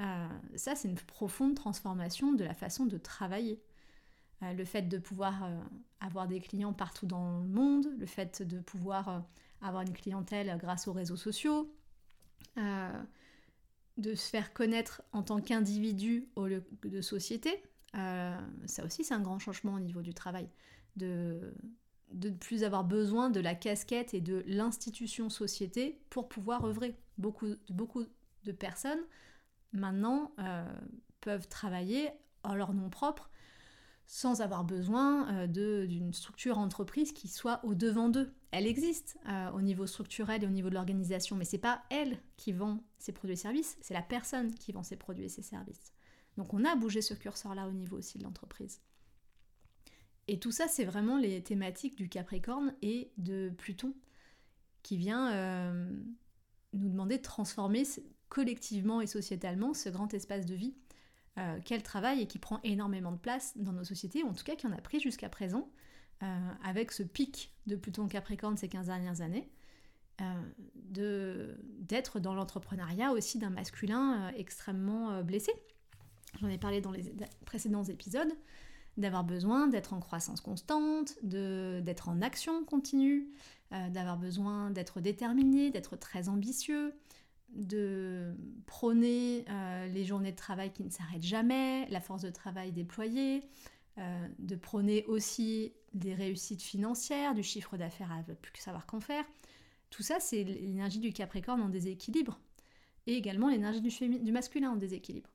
Euh, 0.00 0.28
ça, 0.56 0.74
c'est 0.74 0.88
une 0.88 0.96
profonde 0.96 1.54
transformation 1.54 2.32
de 2.32 2.44
la 2.44 2.54
façon 2.54 2.86
de 2.86 2.98
travailler. 2.98 3.60
le 4.40 4.64
fait 4.64 4.82
de 4.82 4.98
pouvoir 4.98 5.50
avoir 6.00 6.28
des 6.28 6.40
clients 6.40 6.72
partout 6.72 7.06
dans 7.06 7.40
le 7.40 7.48
monde, 7.48 7.88
le 7.98 8.06
fait 8.06 8.42
de 8.42 8.60
pouvoir 8.60 9.24
avoir 9.60 9.82
une 9.82 9.92
clientèle 9.92 10.56
grâce 10.58 10.86
aux 10.86 10.92
réseaux 10.92 11.16
sociaux, 11.16 11.74
de 12.56 14.14
se 14.14 14.30
faire 14.30 14.52
connaître 14.52 15.02
en 15.12 15.24
tant 15.24 15.40
qu'individu 15.40 16.28
au 16.36 16.46
lieu 16.46 16.62
de 16.84 17.00
société, 17.00 17.60
euh, 17.96 18.36
ça 18.66 18.84
aussi, 18.84 19.04
c'est 19.04 19.14
un 19.14 19.20
grand 19.20 19.38
changement 19.38 19.74
au 19.74 19.80
niveau 19.80 20.02
du 20.02 20.14
travail. 20.14 20.48
De 20.96 21.54
ne 22.12 22.30
plus 22.30 22.64
avoir 22.64 22.84
besoin 22.84 23.30
de 23.30 23.40
la 23.40 23.54
casquette 23.54 24.14
et 24.14 24.20
de 24.20 24.42
l'institution 24.46 25.28
société 25.30 26.00
pour 26.10 26.28
pouvoir 26.28 26.64
œuvrer. 26.64 26.96
Beaucoup, 27.18 27.54
beaucoup 27.70 28.04
de 28.44 28.52
personnes, 28.52 29.00
maintenant, 29.72 30.32
euh, 30.38 30.64
peuvent 31.20 31.48
travailler 31.48 32.10
en 32.42 32.54
leur 32.54 32.74
nom 32.74 32.90
propre 32.90 33.30
sans 34.06 34.40
avoir 34.40 34.64
besoin 34.64 35.34
euh, 35.34 35.86
d'une 35.86 36.14
structure 36.14 36.58
entreprise 36.58 37.12
qui 37.12 37.28
soit 37.28 37.60
au 37.64 37.74
devant 37.74 38.08
d'eux. 38.08 38.32
Elle 38.50 38.66
existe 38.66 39.18
au 39.52 39.60
niveau 39.60 39.86
structurel 39.86 40.42
et 40.42 40.46
au 40.46 40.50
niveau 40.50 40.70
de 40.70 40.74
l'organisation, 40.74 41.36
mais 41.36 41.44
c'est 41.44 41.58
pas 41.58 41.82
elle 41.90 42.18
qui 42.38 42.52
vend 42.52 42.82
ses 42.96 43.12
produits 43.12 43.34
et 43.34 43.36
services, 43.36 43.76
c'est 43.82 43.92
la 43.92 44.00
personne 44.00 44.54
qui 44.54 44.72
vend 44.72 44.82
ses 44.82 44.96
produits 44.96 45.24
et 45.24 45.28
ses 45.28 45.42
services. 45.42 45.92
Donc 46.38 46.54
on 46.54 46.64
a 46.64 46.74
bougé 46.76 47.02
ce 47.02 47.12
curseur-là 47.12 47.68
au 47.68 47.72
niveau 47.72 47.98
aussi 47.98 48.16
de 48.16 48.24
l'entreprise. 48.24 48.80
Et 50.28 50.38
tout 50.38 50.52
ça, 50.52 50.68
c'est 50.68 50.84
vraiment 50.84 51.16
les 51.16 51.42
thématiques 51.42 51.96
du 51.96 52.08
Capricorne 52.08 52.74
et 52.82 53.10
de 53.16 53.50
Pluton, 53.56 53.94
qui 54.82 54.98
vient 54.98 55.32
euh, 55.32 55.90
nous 56.74 56.90
demander 56.90 57.16
de 57.16 57.22
transformer 57.22 57.84
collectivement 58.28 59.00
et 59.00 59.06
sociétalement 59.06 59.74
ce 59.74 59.88
grand 59.88 60.12
espace 60.14 60.46
de 60.46 60.54
vie 60.54 60.74
euh, 61.38 61.58
qu'elle 61.64 61.82
travaille 61.82 62.20
et 62.20 62.26
qui 62.26 62.38
prend 62.38 62.60
énormément 62.64 63.12
de 63.12 63.18
place 63.18 63.52
dans 63.56 63.72
nos 63.72 63.84
sociétés, 63.84 64.22
ou 64.22 64.28
en 64.28 64.34
tout 64.34 64.44
cas 64.44 64.56
qui 64.56 64.66
en 64.66 64.72
a 64.72 64.80
pris 64.80 65.00
jusqu'à 65.00 65.28
présent, 65.28 65.70
euh, 66.22 66.50
avec 66.64 66.92
ce 66.92 67.02
pic 67.02 67.52
de 67.66 67.76
Pluton 67.76 68.08
Capricorne 68.08 68.56
ces 68.56 68.68
15 68.68 68.86
dernières 68.86 69.20
années, 69.20 69.48
d'être 70.90 72.18
dans 72.18 72.34
l'entrepreneuriat 72.34 73.12
aussi 73.12 73.38
d'un 73.38 73.50
masculin 73.50 74.32
extrêmement 74.36 75.22
blessé, 75.22 75.52
j'en 76.40 76.48
ai 76.48 76.58
parlé 76.58 76.80
dans 76.80 76.90
les 76.90 77.04
précédents 77.44 77.84
épisodes, 77.84 78.32
d'avoir 78.98 79.24
besoin 79.24 79.68
d'être 79.68 79.92
en 79.92 80.00
croissance 80.00 80.40
constante, 80.40 81.14
d'être 81.22 82.08
en 82.08 82.20
action 82.20 82.64
continue, 82.64 83.28
euh, 83.72 83.88
d'avoir 83.90 84.18
besoin 84.18 84.70
d'être 84.70 85.00
déterminé, 85.00 85.70
d'être 85.70 85.96
très 85.96 86.28
ambitieux, 86.28 86.92
de 87.50 88.34
prôner 88.66 89.44
euh, 89.48 89.86
les 89.88 90.04
journées 90.04 90.32
de 90.32 90.36
travail 90.36 90.72
qui 90.72 90.84
ne 90.84 90.90
s'arrêtent 90.90 91.22
jamais, 91.22 91.88
la 91.88 92.00
force 92.00 92.22
de 92.22 92.30
travail 92.30 92.72
déployée, 92.72 93.42
euh, 93.98 94.28
de 94.38 94.56
prôner 94.56 95.04
aussi 95.06 95.72
des 95.94 96.14
réussites 96.14 96.62
financières, 96.62 97.34
du 97.34 97.42
chiffre 97.42 97.76
d'affaires 97.76 98.12
à 98.12 98.22
plus 98.22 98.52
que 98.52 98.58
savoir 98.58 98.86
qu'en 98.86 99.00
faire. 99.00 99.24
Tout 99.90 100.02
ça, 100.02 100.20
c'est 100.20 100.44
l'énergie 100.44 101.00
du 101.00 101.12
Capricorne 101.12 101.62
en 101.62 101.68
déséquilibre 101.68 102.38
et 103.06 103.14
également 103.14 103.48
l'énergie 103.48 103.80
du, 103.80 104.18
du 104.18 104.32
masculin 104.32 104.70
en 104.70 104.76
déséquilibre. 104.76 105.30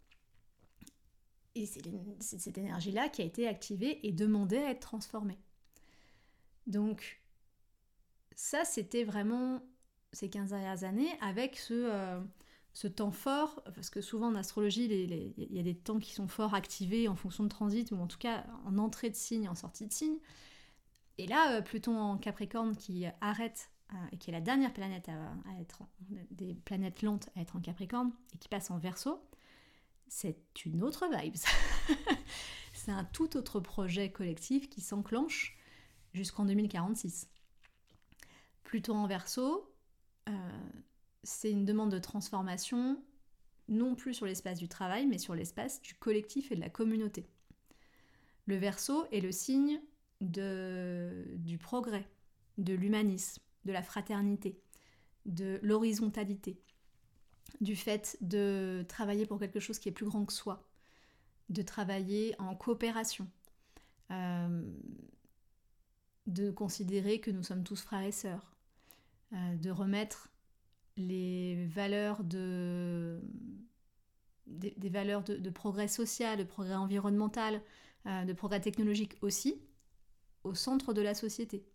Et 1.55 1.65
c'est 1.65 2.39
cette 2.39 2.57
énergie-là 2.57 3.09
qui 3.09 3.21
a 3.21 3.25
été 3.25 3.47
activée 3.47 4.05
et 4.07 4.11
demandée 4.11 4.57
à 4.57 4.71
être 4.71 4.79
transformée. 4.79 5.37
Donc, 6.65 7.21
ça, 8.35 8.65
c'était 8.65 9.03
vraiment 9.03 9.61
ces 10.13 10.29
15 10.29 10.49
dernières 10.49 10.83
années 10.83 11.09
avec 11.21 11.57
ce, 11.57 11.73
euh, 11.73 12.19
ce 12.73 12.87
temps 12.87 13.11
fort, 13.11 13.61
parce 13.75 13.89
que 13.89 14.01
souvent 14.01 14.27
en 14.27 14.35
astrologie, 14.35 14.85
il 14.85 15.55
y 15.55 15.59
a 15.59 15.63
des 15.63 15.75
temps 15.75 15.99
qui 15.99 16.13
sont 16.13 16.27
forts 16.27 16.55
activés 16.55 17.07
en 17.07 17.15
fonction 17.15 17.43
de 17.43 17.49
transit, 17.49 17.91
ou 17.91 17.97
en 17.97 18.07
tout 18.07 18.17
cas 18.17 18.45
en 18.65 18.77
entrée 18.77 19.09
de 19.09 19.15
signe, 19.15 19.47
en 19.47 19.55
sortie 19.55 19.85
de 19.85 19.93
signe. 19.93 20.17
Et 21.19 21.27
là, 21.27 21.57
euh, 21.57 21.61
Pluton 21.61 21.97
en 21.97 22.17
Capricorne 22.17 22.75
qui 22.75 23.05
arrête, 23.21 23.69
euh, 23.93 23.97
et 24.11 24.17
qui 24.17 24.31
est 24.31 24.33
la 24.33 24.41
dernière 24.41 24.73
planète 24.73 25.09
à, 25.09 25.61
être, 25.61 25.83
des 26.31 26.55
planètes 26.55 27.03
lentes 27.03 27.29
à 27.35 27.41
être 27.41 27.55
en 27.55 27.61
Capricorne, 27.61 28.11
et 28.33 28.37
qui 28.39 28.49
passe 28.49 28.71
en 28.71 28.79
Verseau, 28.79 29.21
c'est 30.07 30.37
une 30.65 30.83
autre 30.83 31.07
vibe. 31.15 31.35
c'est 32.73 32.91
un 32.91 33.03
tout 33.03 33.37
autre 33.37 33.59
projet 33.59 34.11
collectif 34.11 34.69
qui 34.69 34.81
s'enclenche 34.81 35.57
jusqu'en 36.13 36.45
2046. 36.45 37.29
Plutôt 38.63 38.93
en 38.93 39.05
verso, 39.05 39.53
euh, 39.53 39.72
c'est 41.23 41.51
une 41.51 41.65
demande 41.65 41.91
de 41.91 41.99
transformation 41.99 43.01
non 43.69 43.95
plus 43.95 44.13
sur 44.13 44.25
l'espace 44.25 44.59
du 44.59 44.67
travail, 44.67 45.07
mais 45.07 45.17
sur 45.17 45.35
l'espace 45.35 45.81
du 45.81 45.93
collectif 45.95 46.51
et 46.51 46.55
de 46.55 46.59
la 46.59 46.69
communauté. 46.69 47.27
Le 48.45 48.57
verso 48.57 49.05
est 49.11 49.21
le 49.21 49.31
signe 49.31 49.79
du 50.19 51.57
progrès, 51.57 52.07
de 52.57 52.73
l'humanisme, 52.73 53.41
de 53.65 53.71
la 53.71 53.81
fraternité, 53.81 54.59
de 55.25 55.59
l'horizontalité 55.63 56.61
du 57.61 57.75
fait 57.75 58.17
de 58.21 58.85
travailler 58.87 59.25
pour 59.25 59.39
quelque 59.39 59.59
chose 59.59 59.79
qui 59.79 59.89
est 59.89 59.93
plus 59.93 60.05
grand 60.05 60.25
que 60.25 60.33
soi, 60.33 60.67
de 61.49 61.61
travailler 61.61 62.35
en 62.39 62.55
coopération, 62.55 63.27
euh, 64.11 64.63
de 66.27 66.51
considérer 66.51 67.19
que 67.19 67.31
nous 67.31 67.43
sommes 67.43 67.63
tous 67.63 67.81
frères 67.81 68.01
et 68.01 68.11
sœurs, 68.11 68.52
euh, 68.52 68.52
de 69.33 69.69
remettre 69.71 70.29
les 70.97 71.65
valeurs 71.67 72.23
de 72.23 73.19
des, 74.45 74.89
valeurs 74.89 75.23
de, 75.23 75.49
progrès 75.49 75.87
social, 75.87 76.37
de 76.37 76.43
progrès 76.43 76.75
environnemental, 76.75 77.61
euh, 78.05 78.25
de 78.25 78.33
progrès 78.33 78.59
technologique 78.59 79.17
aussi, 79.21 79.61
au 80.43 80.53
centre 80.53 80.93
de 80.93 81.01
la 81.01 81.13
société. 81.13 81.65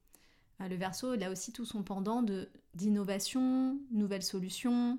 le 0.60 0.76
verso, 0.76 1.14
il 1.14 1.24
a 1.24 1.30
aussi 1.30 1.52
tout 1.52 1.64
son 1.64 1.82
pendant 1.82 2.22
d'innovation, 2.74 3.80
nouvelles 3.90 4.22
solutions, 4.22 4.98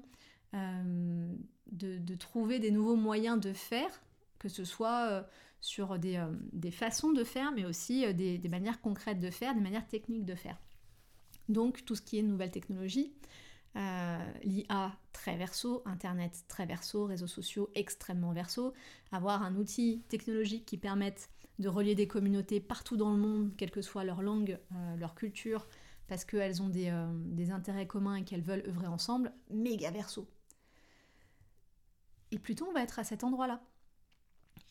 euh, 0.55 1.35
de, 1.71 2.15
trouver 2.15 2.57
des 2.57 2.71
nouveaux 2.71 2.95
moyens 2.95 3.39
de 3.39 3.53
faire, 3.53 4.01
que 4.39 4.49
ce 4.49 4.65
soit 4.65 5.07
euh, 5.09 5.21
sur 5.61 5.91
euh, 5.93 5.97
des, 6.51 6.71
façons 6.71 7.11
de 7.11 7.23
faire, 7.23 7.51
mais 7.51 7.65
aussi 7.65 8.11
des, 8.15 8.49
manières 8.49 8.81
concrètes 8.81 9.19
de 9.19 9.29
faire, 9.29 9.53
des 9.53 9.61
manières 9.61 9.87
techniques 9.87 10.25
de 10.25 10.33
faire. 10.33 10.57
Donc 11.49 11.83
tout 11.83 11.95
ce 11.95 12.01
qui 12.01 12.17
est 12.17 12.21
nouvelle 12.21 12.51
technologie, 12.51 13.13
L'IA 13.75 14.97
très 15.13 15.37
verso, 15.37 15.83
Internet 15.85 16.43
très 16.47 16.65
verso, 16.65 17.05
réseaux 17.05 17.27
sociaux 17.27 17.69
extrêmement 17.75 18.33
verso, 18.33 18.73
avoir 19.11 19.43
un 19.43 19.55
outil 19.55 20.03
technologique 20.09 20.65
qui 20.65 20.77
permette 20.77 21.29
de 21.59 21.69
relier 21.69 21.95
des 21.95 22.07
communautés 22.07 22.59
partout 22.59 22.97
dans 22.97 23.11
le 23.11 23.17
monde, 23.17 23.51
quelle 23.57 23.71
que 23.71 23.81
soit 23.81 24.03
leur 24.03 24.21
langue, 24.21 24.59
leur 24.97 25.13
culture, 25.15 25.67
parce 26.07 26.25
qu'elles 26.25 26.61
ont 26.61 26.69
des, 26.69 26.91
des, 27.25 27.51
intérêts 27.51 27.87
communs 27.87 28.15
et 28.15 28.23
qu'elles 28.23 28.41
veulent 28.41 28.63
œuvrer 28.67 28.87
ensemble, 28.87 29.31
méga 29.49 29.91
verso. 29.91 30.27
Et 32.31 32.39
Pluton 32.39 32.71
va 32.73 32.81
être 32.81 32.99
à 32.99 33.03
cet 33.03 33.23
endroit-là. 33.23 33.61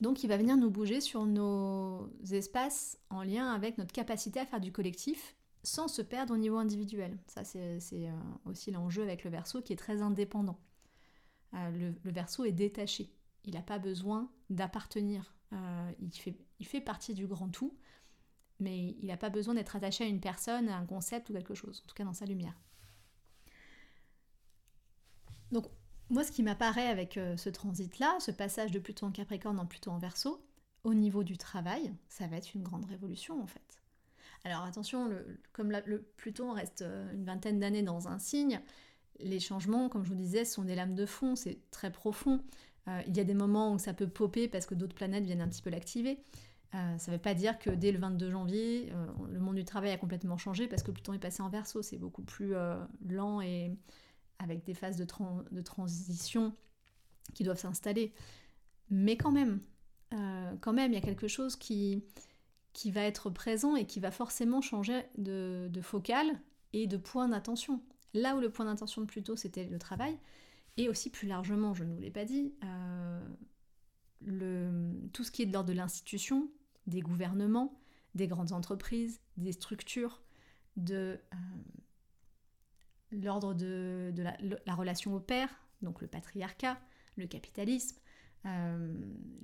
Donc 0.00 0.23
il 0.23 0.28
va 0.28 0.37
venir 0.37 0.56
nous 0.56 0.70
bouger 0.70 1.00
sur 1.00 1.26
nos 1.26 2.11
espaces 2.30 2.99
en 3.11 3.23
lien 3.23 3.52
avec 3.52 3.78
notre 3.78 3.92
capacité 3.92 4.40
à 4.40 4.47
faire 4.47 4.61
du 4.61 4.73
collectif 4.73 5.35
sans 5.62 5.88
se 5.88 6.03
perdre 6.03 6.35
au 6.35 6.37
niveau 6.37 6.57
individuel. 6.57 7.19
Ça 7.27 7.45
c'est 7.45 7.79
euh, 7.93 8.12
aussi 8.45 8.71
l'enjeu 8.71 9.03
avec 9.03 9.25
le 9.25 9.31
verso 9.31 9.62
qui 9.62 9.73
est 9.73 9.77
très 9.77 10.03
indépendant. 10.03 10.59
Euh, 11.55 11.93
le, 12.05 12.11
verso 12.11 12.45
est 12.45 12.53
détaché. 12.53 13.12
Il 13.45 13.55
n'a 13.55 13.62
pas 13.62 13.79
besoin 13.79 14.31
d'appartenir. 14.50 15.35
Euh, 15.53 15.93
il, 16.00 16.67
fait, 16.67 16.81
partie 16.81 17.15
du 17.15 17.27
grand 17.27 17.49
tout, 17.49 17.77
mais 18.61 18.97
il 19.00 19.07
n'a 19.07 19.17
pas 19.17 19.31
besoin 19.31 19.55
d'être 19.55 19.77
attaché 19.77 20.05
à 20.05 20.07
une 20.07 20.21
personne, 20.21 20.69
à 20.69 20.77
un 20.77 20.85
concept 20.85 21.31
ou 21.31 21.33
quelque 21.33 21.55
chose, 21.55 21.83
en 21.85 21.88
tout 21.88 21.95
cas 21.95 22.05
dans 22.05 22.12
sa 22.12 22.27
lumière. 22.27 22.55
Donc 25.53 25.67
moi, 26.11 26.25
ce 26.25 26.33
qui 26.33 26.43
m'apparaît 26.43 26.88
avec 26.88 27.15
ce 27.15 27.49
transit-là, 27.49 28.19
ce 28.21 28.31
passage 28.31 28.71
de 28.71 28.79
Pluton 28.79 29.07
en 29.07 29.12
Capricorne 29.12 29.59
en 29.59 29.67
Pluton 29.67 29.93
en 29.93 29.99
Verseau, 29.99 30.45
au 30.85 30.95
niveau 30.95 31.25
du 31.25 31.38
travail, 31.38 31.95
ça 32.09 32.27
va 32.27 32.37
être 32.37 32.55
une 32.55 32.62
grande 32.62 32.85
révolution 32.85 33.43
en 33.43 33.47
fait. 33.47 33.81
Alors 34.45 34.62
attention, 34.62 35.11
comme 35.52 35.71
le 35.71 36.02
Pluton 36.16 36.52
reste 36.52 36.83
euh, 36.83 37.12
une 37.12 37.25
vingtaine 37.25 37.59
d'années 37.59 37.83
dans 37.83 38.09
un 38.09 38.18
signe, 38.18 38.61
les 39.21 39.40
changements, 39.40 39.88
comme 39.88 40.04
je 40.04 40.11
vous 40.11 40.14
disais, 40.14 40.45
sont 40.45 40.62
des 40.62 40.75
lames 40.75 40.95
de 40.95 41.07
fond, 41.07 41.35
c'est 41.35 41.59
très 41.71 41.90
profond. 41.90 42.42
Euh, 42.87 43.02
il 43.07 43.16
y 43.16 43.21
a 43.21 43.25
des 43.25 43.35
moments 43.35 43.73
où 43.73 43.78
ça 43.78 43.92
peut 43.92 44.09
popper 44.09 44.49
parce 44.49 44.64
que 44.64 44.75
d'autres 44.75 44.95
planètes 44.95 45.25
viennent 45.25 45.40
un 45.40 45.49
petit 45.49 45.62
peu 45.62 45.71
l'activer. 45.71 46.18
ça 46.73 46.97
ne 47.09 47.12
veut 47.12 47.21
pas 47.21 47.35
dire 47.35 47.59
que 47.59 47.71
dès 47.71 47.90
le 47.92 47.99
22 47.99 48.30
janvier, 48.30 48.92
le 49.28 49.40
monde 49.40 49.57
du 49.57 49.64
travail 49.64 49.90
a 49.90 49.99
complètement 49.99 50.37
changé 50.37 50.68
parce 50.68 50.83
que 50.83 50.92
Pluton 50.92 51.14
est 51.14 51.18
passé 51.18 51.42
en 51.42 51.49
Verseau. 51.49 51.83
C'est 51.83 51.99
beaucoup 51.99 52.23
plus 52.23 52.54
lent 53.09 53.40
et, 53.40 53.76
avec 54.38 54.64
des 54.64 54.75
phases 54.75 54.97
de, 54.97 55.07
de 55.50 55.62
transition 55.62 56.54
qui 57.35 57.42
doivent 57.42 57.59
s'installer. 57.59 58.12
Mais 58.90 59.16
quand 59.16 59.33
même, 59.33 59.61
euh, 60.14 60.54
quand 60.61 60.73
même, 60.73 60.92
il 60.92 60.95
y 60.95 60.99
a 60.99 61.02
quelque 61.02 61.28
chose 61.28 61.57
qui, 61.57 62.02
qui 62.78 62.92
va 62.92 63.00
être 63.00 63.28
présent 63.28 63.75
et 63.75 63.87
qui 63.87 63.99
va 63.99 64.12
forcément 64.12 64.61
changer 64.61 65.02
de, 65.16 65.66
de 65.68 65.80
focale 65.80 66.40
et 66.73 66.87
de 66.87 66.97
point 66.97 67.26
d'attention. 67.26 67.82
Là 68.14 68.37
où 68.37 68.40
le 68.40 68.50
point 68.50 68.66
d'attention 68.66 69.02
de 69.02 69.06
Pluto, 69.08 69.35
c'était 69.35 69.64
le 69.64 69.80
travail, 69.80 70.16
et 70.76 70.88
aussi 70.88 71.11
plus 71.11 71.26
largement, 71.26 71.75
je 71.75 71.82
ne 71.82 71.92
vous 71.92 72.00
l'ai 72.00 72.12
pas 72.12 72.25
dit, 72.25 72.54
euh, 72.62 73.20
le, 74.25 74.92
tout 75.12 75.25
ce 75.25 75.32
qui 75.32 75.42
est 75.42 75.47
de 75.47 75.52
l'ordre 75.52 75.70
de 75.70 75.75
l'institution, 75.75 76.49
des 76.87 77.00
gouvernements, 77.00 77.80
des 78.14 78.28
grandes 78.28 78.52
entreprises, 78.52 79.20
des 79.37 79.50
structures, 79.50 80.23
de, 80.76 81.18
euh, 81.35 81.37
l'ordre 83.11 83.54
de, 83.54 84.14
la, 84.66 84.75
relation 84.76 85.16
au 85.16 85.20
père, 85.20 85.50
donc 85.82 86.00
le 86.00 86.06
patriarcat, 86.06 86.78
le 87.16 87.26
capitalisme, 87.26 87.99
euh, 88.47 88.94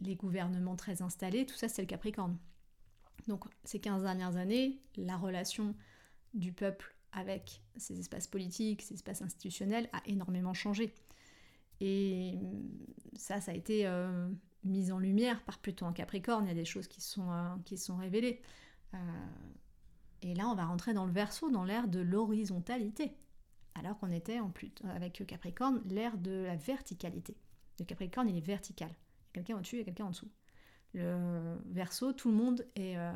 les 0.03 0.15
gouvernements 0.15 0.77
très 0.77 1.03
installés, 1.03 1.47
tout 1.47 1.57
ça 1.57 1.67
c'est 1.69 1.83
le 1.83 1.89
Capricorne. 1.89 2.39
Donc 3.29 3.45
ces 3.65 3.81
15 3.81 4.03
dernières 4.03 4.37
années, 4.37 4.81
la 4.97 5.17
relation 5.17 5.75
du 6.35 6.53
peuple 6.53 6.95
avec 7.13 7.63
ses 7.77 7.99
espaces 8.01 8.27
politiques, 8.27 8.83
ses 8.83 8.95
espaces 8.95 9.23
institutionnels 9.23 9.89
a 9.93 10.03
énormément 10.07 10.55
changé. 10.55 10.93
Et 11.81 12.35
ça, 13.17 13.41
ça 13.41 13.53
a 13.53 13.55
été 13.55 13.87
euh, 13.87 14.29
mis 14.65 14.91
en 14.91 14.99
lumière 14.99 15.43
par 15.45 15.59
Pluton 15.59 15.87
en 15.87 15.93
Capricorne, 15.93 16.45
il 16.45 16.49
y 16.49 16.53
a 16.53 16.55
des 16.55 16.65
choses 16.65 16.89
qui 16.89 17.01
sont, 17.01 17.31
euh, 17.31 17.49
qui 17.65 17.79
sont 17.79 17.97
révélées. 17.97 18.41
et 20.23 20.35
là, 20.35 20.49
on 20.49 20.55
va 20.55 20.65
rentrer 20.67 20.95
dans 20.95 21.07
le 21.07 21.13
verso, 21.13 21.51
dans 21.51 21.65
l'ère 21.65 21.89
de 21.89 22.01
l'horizontalité 22.01 23.17
alors 23.75 23.99
qu'on 23.99 24.11
était 24.11 24.41
en 24.41 24.51
plus, 24.51 24.73
avec 24.85 25.25
Capricorne, 25.27 25.83
l'ère 25.87 26.17
de 26.17 26.45
la 26.45 26.57
verticalité. 26.57 27.37
Le 27.79 27.85
Capricorne, 27.85 28.29
il 28.29 28.37
est 28.37 28.47
vertical. 28.47 28.89
Il 28.89 28.93
y 28.93 29.41
a 29.41 29.43
quelqu'un 29.43 29.57
au-dessus, 29.57 29.81
et 29.81 29.85
quelqu'un 29.85 30.07
en 30.07 30.11
dessous. 30.11 30.31
Le 30.95 31.59
Verseau, 31.67 32.13
tout 32.13 32.31
le 32.31 32.37
monde 32.37 32.65
est, 32.77 32.97
euh, 32.97 33.13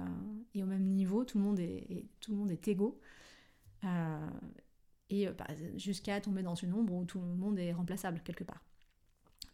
au 0.56 0.66
même 0.66 0.82
niveau, 0.82 1.24
tout 1.24 1.38
le 1.38 1.44
monde 1.44 1.60
est, 1.60 2.06
est 2.50 2.68
égaux. 2.68 3.00
Euh, 3.84 4.30
et 5.10 5.28
euh, 5.28 5.32
bah, 5.32 5.46
jusqu'à 5.76 6.20
tomber 6.20 6.42
dans 6.42 6.56
une 6.56 6.74
ombre 6.74 6.92
où 6.92 7.04
tout 7.04 7.20
le 7.20 7.26
monde 7.26 7.58
est 7.58 7.72
remplaçable 7.72 8.20
quelque 8.24 8.42
part. 8.42 8.64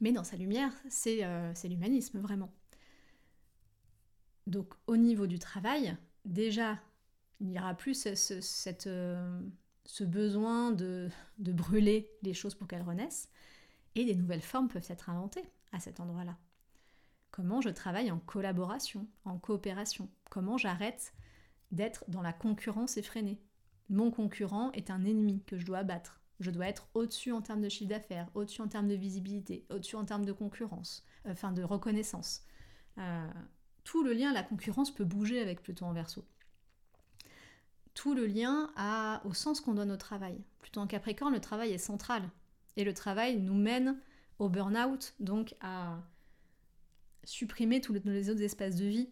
Mais 0.00 0.10
dans 0.10 0.24
sa 0.24 0.36
lumière, 0.36 0.72
c'est 0.88 1.22
l'humanisme 1.64 2.18
vraiment. 2.18 2.50
Donc 4.46 4.74
au 4.86 4.96
niveau 4.96 5.26
du 5.26 5.38
travail, 5.38 5.96
déjà, 6.24 6.78
il 7.40 7.48
n'y 7.48 7.58
aura 7.58 7.74
plus 7.74 7.94
ce 7.94 10.04
besoin 10.04 10.72
de, 10.72 11.10
brûler 11.38 12.10
les 12.22 12.34
choses 12.34 12.54
pour 12.54 12.66
qu'elles 12.66 12.82
renaissent, 12.82 13.28
et 13.94 14.04
des 14.04 14.14
nouvelles 14.14 14.42
formes 14.42 14.68
peuvent 14.68 14.86
être 14.88 15.10
inventées 15.10 15.44
à 15.72 15.78
cet 15.78 16.00
endroit-là. 16.00 16.36
Comment 17.34 17.60
je 17.60 17.68
travaille 17.68 18.12
en 18.12 18.20
collaboration, 18.20 19.08
en 19.24 19.38
coopération? 19.38 20.08
Comment 20.30 20.56
j'arrête 20.56 21.12
d'être 21.72 22.04
dans 22.06 22.22
la 22.22 22.32
concurrence 22.32 22.96
effrénée? 22.96 23.42
Mon 23.88 24.12
concurrent 24.12 24.70
est 24.70 24.88
un 24.88 25.04
ennemi 25.04 25.42
que 25.44 25.58
je 25.58 25.66
dois 25.66 25.78
abattre. 25.78 26.20
Je 26.38 26.52
dois 26.52 26.68
être 26.68 26.86
au-dessus 26.94 27.32
en 27.32 27.42
termes 27.42 27.60
de 27.60 27.68
chiffre 27.68 27.90
d'affaires, 27.90 28.30
au-dessus 28.34 28.62
en 28.62 28.68
termes 28.68 28.86
de 28.86 28.94
visibilité, 28.94 29.66
au-dessus 29.68 29.96
en 29.96 30.04
termes 30.04 30.24
de 30.24 30.30
concurrence, 30.30 31.04
euh, 31.26 31.32
enfin 31.32 31.50
de 31.50 31.64
reconnaissance. 31.64 32.46
Euh, 32.98 33.26
tout 33.82 34.04
le 34.04 34.12
lien 34.12 34.32
la 34.32 34.44
concurrence 34.44 34.94
peut 34.94 35.04
bouger 35.04 35.40
avec 35.40 35.60
Pluton 35.60 35.86
en 35.86 35.92
verso 35.92 36.24
tout 37.94 38.14
le 38.14 38.26
lien 38.26 38.70
à, 38.76 39.22
au 39.24 39.34
sens 39.34 39.60
qu'on 39.60 39.74
donne 39.74 39.90
au 39.90 39.96
travail. 39.96 40.40
Plutôt 40.60 40.80
en 40.80 40.86
Capricorne, 40.86 41.34
le 41.34 41.40
travail 41.40 41.72
est 41.72 41.78
central. 41.78 42.22
Et 42.76 42.84
le 42.84 42.94
travail 42.94 43.40
nous 43.40 43.54
mène 43.54 43.98
au 44.38 44.48
burn-out, 44.48 45.14
donc 45.20 45.54
à 45.60 45.98
supprimer 47.24 47.80
tous 47.80 47.92
les 47.92 48.30
autres 48.30 48.42
espaces 48.42 48.76
de 48.76 48.84
vie. 48.84 49.10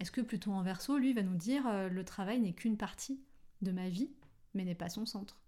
Est-ce 0.00 0.12
que 0.12 0.20
plutôt 0.20 0.52
en 0.52 0.62
verso, 0.62 0.96
lui, 0.98 1.12
va 1.12 1.22
nous 1.22 1.36
dire 1.36 1.66
euh, 1.66 1.88
le 1.88 2.04
travail 2.04 2.40
n'est 2.40 2.52
qu'une 2.52 2.76
partie 2.76 3.20
de 3.62 3.72
ma 3.72 3.88
vie, 3.88 4.10
mais 4.54 4.64
n'est 4.64 4.74
pas 4.74 4.88
son 4.88 5.06
centre? 5.06 5.40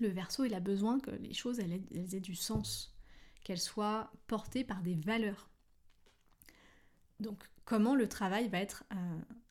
Le 0.00 0.08
verso, 0.08 0.44
il 0.44 0.54
a 0.54 0.60
besoin 0.60 0.98
que 0.98 1.10
les 1.10 1.34
choses 1.34 1.60
aient, 1.60 2.20
du 2.20 2.34
sens, 2.34 2.94
qu'elles 3.44 3.60
soient 3.60 4.10
portées 4.26 4.64
par 4.64 4.82
des 4.82 4.94
valeurs. 4.94 5.48
Donc, 7.20 7.44
comment 7.64 7.94
le 7.94 8.08
travail 8.08 8.48
va 8.48 8.58
être 8.58 8.84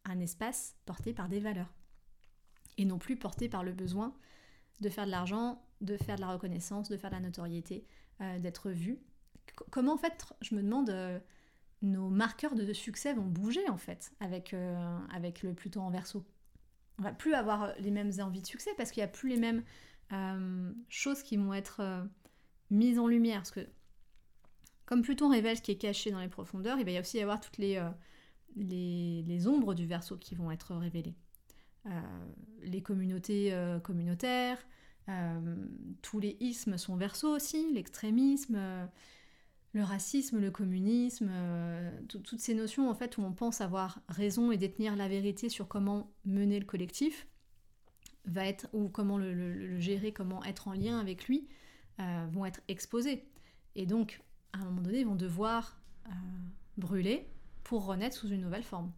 un 0.04 0.20
espace 0.20 0.76
porté 0.86 1.14
par 1.14 1.30
des 1.30 1.40
valeurs 1.40 1.74
et 2.78 2.86
non 2.86 2.98
plus 2.98 3.16
porté 3.16 3.50
par 3.50 3.64
le 3.64 3.72
besoin 3.72 4.14
de 4.82 4.90
faire 4.90 5.06
de 5.06 5.12
l'argent, 5.12 5.64
de 5.82 5.98
faire 5.98 6.16
de 6.16 6.22
la 6.22 6.32
reconnaissance, 6.32 6.90
de 6.90 6.98
faire 6.98 7.12
de 7.12 7.16
la 7.16 7.22
notoriété, 7.22 7.86
euh, 8.22 8.40
d'être 8.40 8.72
vu. 8.72 9.00
Comment 9.70 9.94
en 9.94 9.98
fait, 9.98 10.26
je 10.42 10.56
me 10.56 10.62
demande, 10.62 10.90
euh, 10.90 11.20
nos 11.82 12.10
marqueurs 12.10 12.56
de 12.56 12.74
succès 12.74 13.14
vont 13.14 13.26
bouger 13.26 13.68
en 13.70 13.78
fait 13.78 14.12
avec, 14.20 14.54
euh, 14.54 14.98
avec 15.14 15.44
le 15.44 15.54
Pluton 15.54 15.82
en 15.82 15.90
verso. 15.90 16.26
On 17.00 17.04
va 17.04 17.12
plus 17.12 17.34
avoir 17.34 17.74
les 17.80 17.92
mêmes 17.92 18.12
envies 18.20 18.42
de 18.42 18.48
succès 18.48 18.72
parce 18.78 18.92
qu'il 18.92 19.02
n'y 19.02 19.06
a 19.06 19.12
plus 19.12 19.30
les 19.30 19.38
mêmes 19.38 19.64
choses 20.90 21.24
qui 21.24 21.38
vont 21.38 21.54
être 21.54 22.06
mises 22.70 23.00
en 23.00 23.08
lumière. 23.08 23.38
Parce 23.38 23.52
que 23.52 23.66
comme 24.86 25.04
Pluton 25.04 25.30
révèle 25.30 25.56
ce 25.56 25.62
qui 25.62 25.72
est 25.72 25.78
caché 25.78 26.12
dans 26.12 26.20
les 26.20 26.28
profondeurs, 26.28 26.78
il 26.78 26.86
va 26.86 26.92
y 26.92 27.00
aussi 27.00 27.18
y 27.18 27.22
avoir 27.22 27.40
toutes 27.40 27.58
les, 27.58 27.82
les, 28.58 29.24
les 29.24 29.48
ombres 29.48 29.74
du 29.74 29.88
verso 29.88 30.18
qui 30.18 30.36
vont 30.36 30.52
être 30.52 30.76
révélées. 30.76 31.16
Euh, 31.88 31.90
les 32.62 32.82
communautés 32.82 33.54
euh, 33.54 33.80
communautaires, 33.80 34.60
euh, 35.10 35.56
tous 36.04 36.20
les 36.20 36.38
ismes 36.40 36.78
sont 36.78 36.96
verso 36.96 37.36
aussi, 37.36 37.74
l'extrémisme, 37.74 38.60
le 39.74 39.84
racisme, 39.84 40.40
le 40.40 40.52
communisme, 40.52 41.32
toutes 42.10 42.40
ces 42.40 42.54
notions 42.54 42.90
en 42.90 42.94
fait 42.94 43.18
où 43.18 43.22
on 43.22 43.32
pense 43.32 43.62
avoir 43.62 44.02
raison 44.10 44.52
et 44.52 44.58
détenir 44.58 44.96
la 44.96 45.08
vérité 45.08 45.48
sur 45.48 45.68
comment 45.68 46.12
mener 46.26 46.60
le 46.60 46.66
collectif 46.66 47.26
va 48.26 48.46
être 48.46 48.68
ou 48.74 48.90
comment 48.90 49.18
le, 49.18 49.80
gérer, 49.80 50.12
comment 50.12 50.44
être 50.44 50.68
en 50.68 50.74
lien 50.74 51.00
avec 51.00 51.28
lui, 51.28 51.48
vont 51.98 52.46
être 52.46 52.62
exposés. 52.68 53.24
Et 53.76 53.86
donc, 53.86 54.22
à 54.52 54.58
un 54.58 54.66
moment 54.66 54.82
donné, 54.82 55.00
ils 55.00 55.08
vont 55.08 55.16
devoir 55.16 55.80
brûler 56.78 57.30
pour 57.64 57.86
renaître 57.86 58.18
sous 58.18 58.28
une 58.28 58.42
nouvelle 58.42 58.64
forme. 58.64 58.92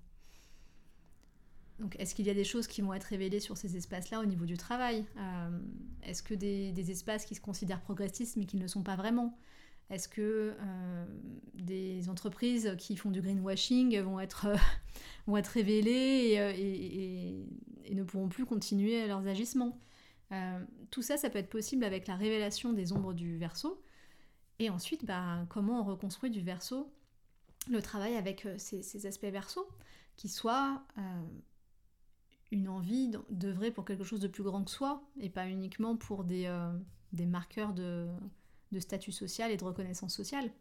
Donc, 1.79 1.95
est-ce 1.99 2.15
qu'il 2.15 2.25
y 2.25 2.29
a 2.29 2.33
des 2.33 2.43
choses 2.43 2.67
qui 2.67 2.81
vont 2.81 2.93
être 2.93 3.05
révélées 3.05 3.39
sur 3.39 3.57
ces 3.57 3.75
espaces-là 3.75 4.19
au 4.19 4.25
niveau 4.25 4.45
du 4.45 4.57
travail? 4.57 5.05
Euh, 5.17 5.59
Est-ce 6.03 6.23
que 6.23 6.33
des, 6.33 6.91
espaces 6.91 7.25
qui 7.25 7.35
se 7.35 7.41
considèrent 7.41 7.81
progressistes 7.81 8.37
mais 8.37 8.45
qui 8.45 8.57
ne 8.57 8.61
le 8.61 8.67
sont 8.67 8.83
pas 8.83 8.95
vraiment? 8.95 9.37
Est-ce 9.89 10.07
que 10.07 10.55
euh, 10.59 11.05
des 11.53 12.09
entreprises 12.09 12.75
qui 12.77 12.95
font 12.95 13.11
du 13.11 13.21
greenwashing 13.21 13.99
vont 13.99 14.19
être, 14.19 14.47
vont 15.27 15.37
être 15.37 15.47
révélées 15.47 16.35
et, 16.57 17.93
ne 17.93 18.03
pourront 18.03 18.29
plus 18.29 18.45
continuer 18.45 19.05
leurs 19.07 19.27
agissements? 19.27 19.79
Tout 20.89 21.03
ça, 21.03 21.15
ça 21.15 21.29
peut 21.29 21.37
être 21.37 21.49
possible 21.49 21.83
avec 21.83 22.07
la 22.07 22.15
révélation 22.15 22.73
des 22.73 22.91
ombres 22.91 23.13
du 23.13 23.37
verso. 23.37 23.83
Et 24.57 24.71
ensuite, 24.71 25.05
bah, 25.05 25.45
comment 25.47 25.81
on 25.81 25.83
reconstruit 25.83 26.31
du 26.31 26.41
verso 26.41 26.91
le 27.69 27.83
travail 27.83 28.15
avec 28.15 28.47
ces, 28.57 29.05
aspects 29.05 29.25
verso, 29.25 29.67
qui 30.15 30.27
soient 30.27 30.83
une 32.51 32.67
envie 32.67 33.11
d'œuvrer 33.29 33.69
pour 33.69 33.85
quelque 33.85 34.03
chose 34.03 34.21
de 34.21 34.27
plus 34.27 34.41
grand 34.41 34.63
que 34.63 34.71
soi, 34.71 35.03
et 35.19 35.29
pas 35.29 35.47
uniquement 35.47 35.95
pour 35.95 36.23
des, 36.23 36.51
des 37.11 37.27
marqueurs 37.27 37.73
de, 37.73 38.07
de 38.73 38.79
statut 38.79 39.11
social 39.11 39.51
et 39.51 39.57
de 39.57 39.63
reconnaissance 39.63 40.13
sociale. 40.13 40.51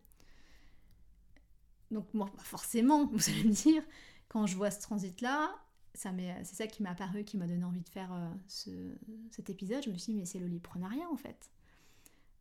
Donc 1.91 2.13
moi, 2.15 2.31
bah, 2.37 2.43
forcément, 2.43 3.07
vous 3.13 3.31
allez 3.31 3.45
me 3.45 3.53
dire, 3.53 3.83
quand 4.29 4.47
je 4.47 4.57
vois 4.57 4.71
ce 4.71 4.81
transit-là, 4.81 5.55
c'est 5.95 6.55
ça 6.55 6.67
qui 6.67 6.83
m'a 6.83 6.91
apparu, 6.91 7.25
qui 7.25 7.37
m'a 7.37 7.47
donné 7.47 7.65
envie 7.65 7.83
de 7.83 7.89
faire 7.89 8.13
euh, 8.13 8.95
cet 9.31 9.51
épisode. 9.51 9.83
Je 9.85 9.91
me 9.91 9.99
suis 9.99 10.13
dit, 10.13 10.19
mais 10.19 10.25
c'est 10.25 10.39
l'oliprenariat 10.39 11.09
en 11.11 11.17
fait. 11.17 11.51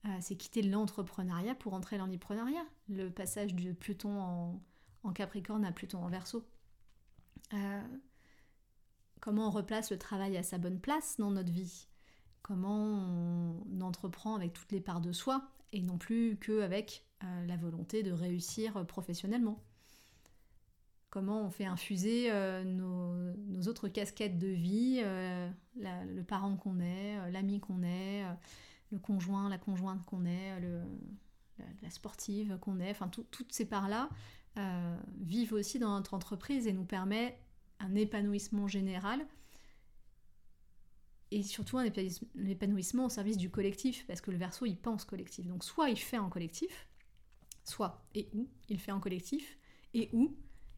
Euh, 0.05 0.17
c'est 0.21 0.35
quitter 0.35 0.61
l'entrepreneuriat 0.61 1.53
pour 1.55 1.73
entrer 1.73 1.97
dans 1.97 2.05
l'entrepreneuriat. 2.05 2.65
Le 2.89 3.09
passage 3.09 3.53
de 3.53 3.71
Pluton 3.73 4.61
en, 5.03 5.13
Capricorne 5.13 5.65
à 5.65 5.71
Pluton 5.71 5.99
en 5.99 6.07
Verseau. 6.07 6.45
Euh, 7.53 7.81
comment 9.19 9.47
on 9.47 9.51
replace 9.51 9.91
le 9.91 9.97
travail 9.97 10.37
à 10.37 10.43
sa 10.43 10.57
bonne 10.57 10.79
place 10.79 11.17
dans 11.17 11.31
notre 11.31 11.51
vie? 11.51 11.87
Comment 12.41 13.55
on 13.69 13.81
entreprend 13.81 14.35
avec 14.35 14.53
toutes 14.53 14.71
les 14.71 14.81
parts 14.81 15.01
de 15.01 15.11
soi 15.11 15.51
et 15.73 15.81
non 15.81 15.97
plus 15.97 16.37
qu'avec 16.37 17.05
euh, 17.23 17.45
la 17.45 17.57
volonté 17.57 18.03
de 18.03 18.11
réussir 18.11 18.85
professionnellement. 18.85 19.63
Comment 21.09 21.43
on 21.43 21.49
fait 21.49 21.65
infuser 21.65 22.31
euh, 22.31 22.63
nos, 22.63 23.67
autres 23.67 23.89
casquettes 23.89 24.39
de 24.39 24.47
vie, 24.47 25.01
euh, 25.03 25.49
le 25.75 26.21
parent 26.23 26.55
qu'on 26.55 26.79
est, 26.79 27.31
l'ami 27.31 27.59
qu'on 27.59 27.83
est, 27.83 28.23
le 28.91 28.99
conjoint, 28.99 29.49
la 29.49 29.57
conjointe 29.57 30.05
qu'on 30.05 30.25
est, 30.25 30.59
la, 31.81 31.89
sportive 31.89 32.57
qu'on 32.61 32.79
est, 32.79 32.91
enfin 32.91 33.09
toutes 33.09 33.51
ces 33.51 33.65
parts-là 33.65 34.09
vivent 35.19 35.53
aussi 35.53 35.79
dans 35.79 35.95
notre 35.95 36.13
entreprise 36.13 36.65
et 36.67 36.73
nous 36.73 36.85
permet 36.85 37.37
un 37.79 37.93
épanouissement 37.95 38.67
général 38.67 39.25
et 41.31 41.43
surtout 41.43 41.77
un 41.77 41.85
épanouissement 41.85 43.05
au 43.05 43.09
service 43.09 43.37
du 43.37 43.49
collectif, 43.49 44.05
parce 44.05 44.21
que 44.21 44.31
le 44.31 44.37
verso, 44.37 44.65
il 44.65 44.77
pense 44.77 45.05
collectif. 45.05 45.47
Donc 45.47 45.63
soit 45.63 45.89
il 45.89 45.97
fait 45.97 46.17
en 46.17 46.29
collectif, 46.29 46.87
soit 47.63 48.05
et 48.13 48.29
où 48.33 48.49
il 48.69 48.79
fait 48.79 48.91
en 48.91 48.99
collectif, 48.99 49.57
et 49.93 50.09
où 50.13 50.35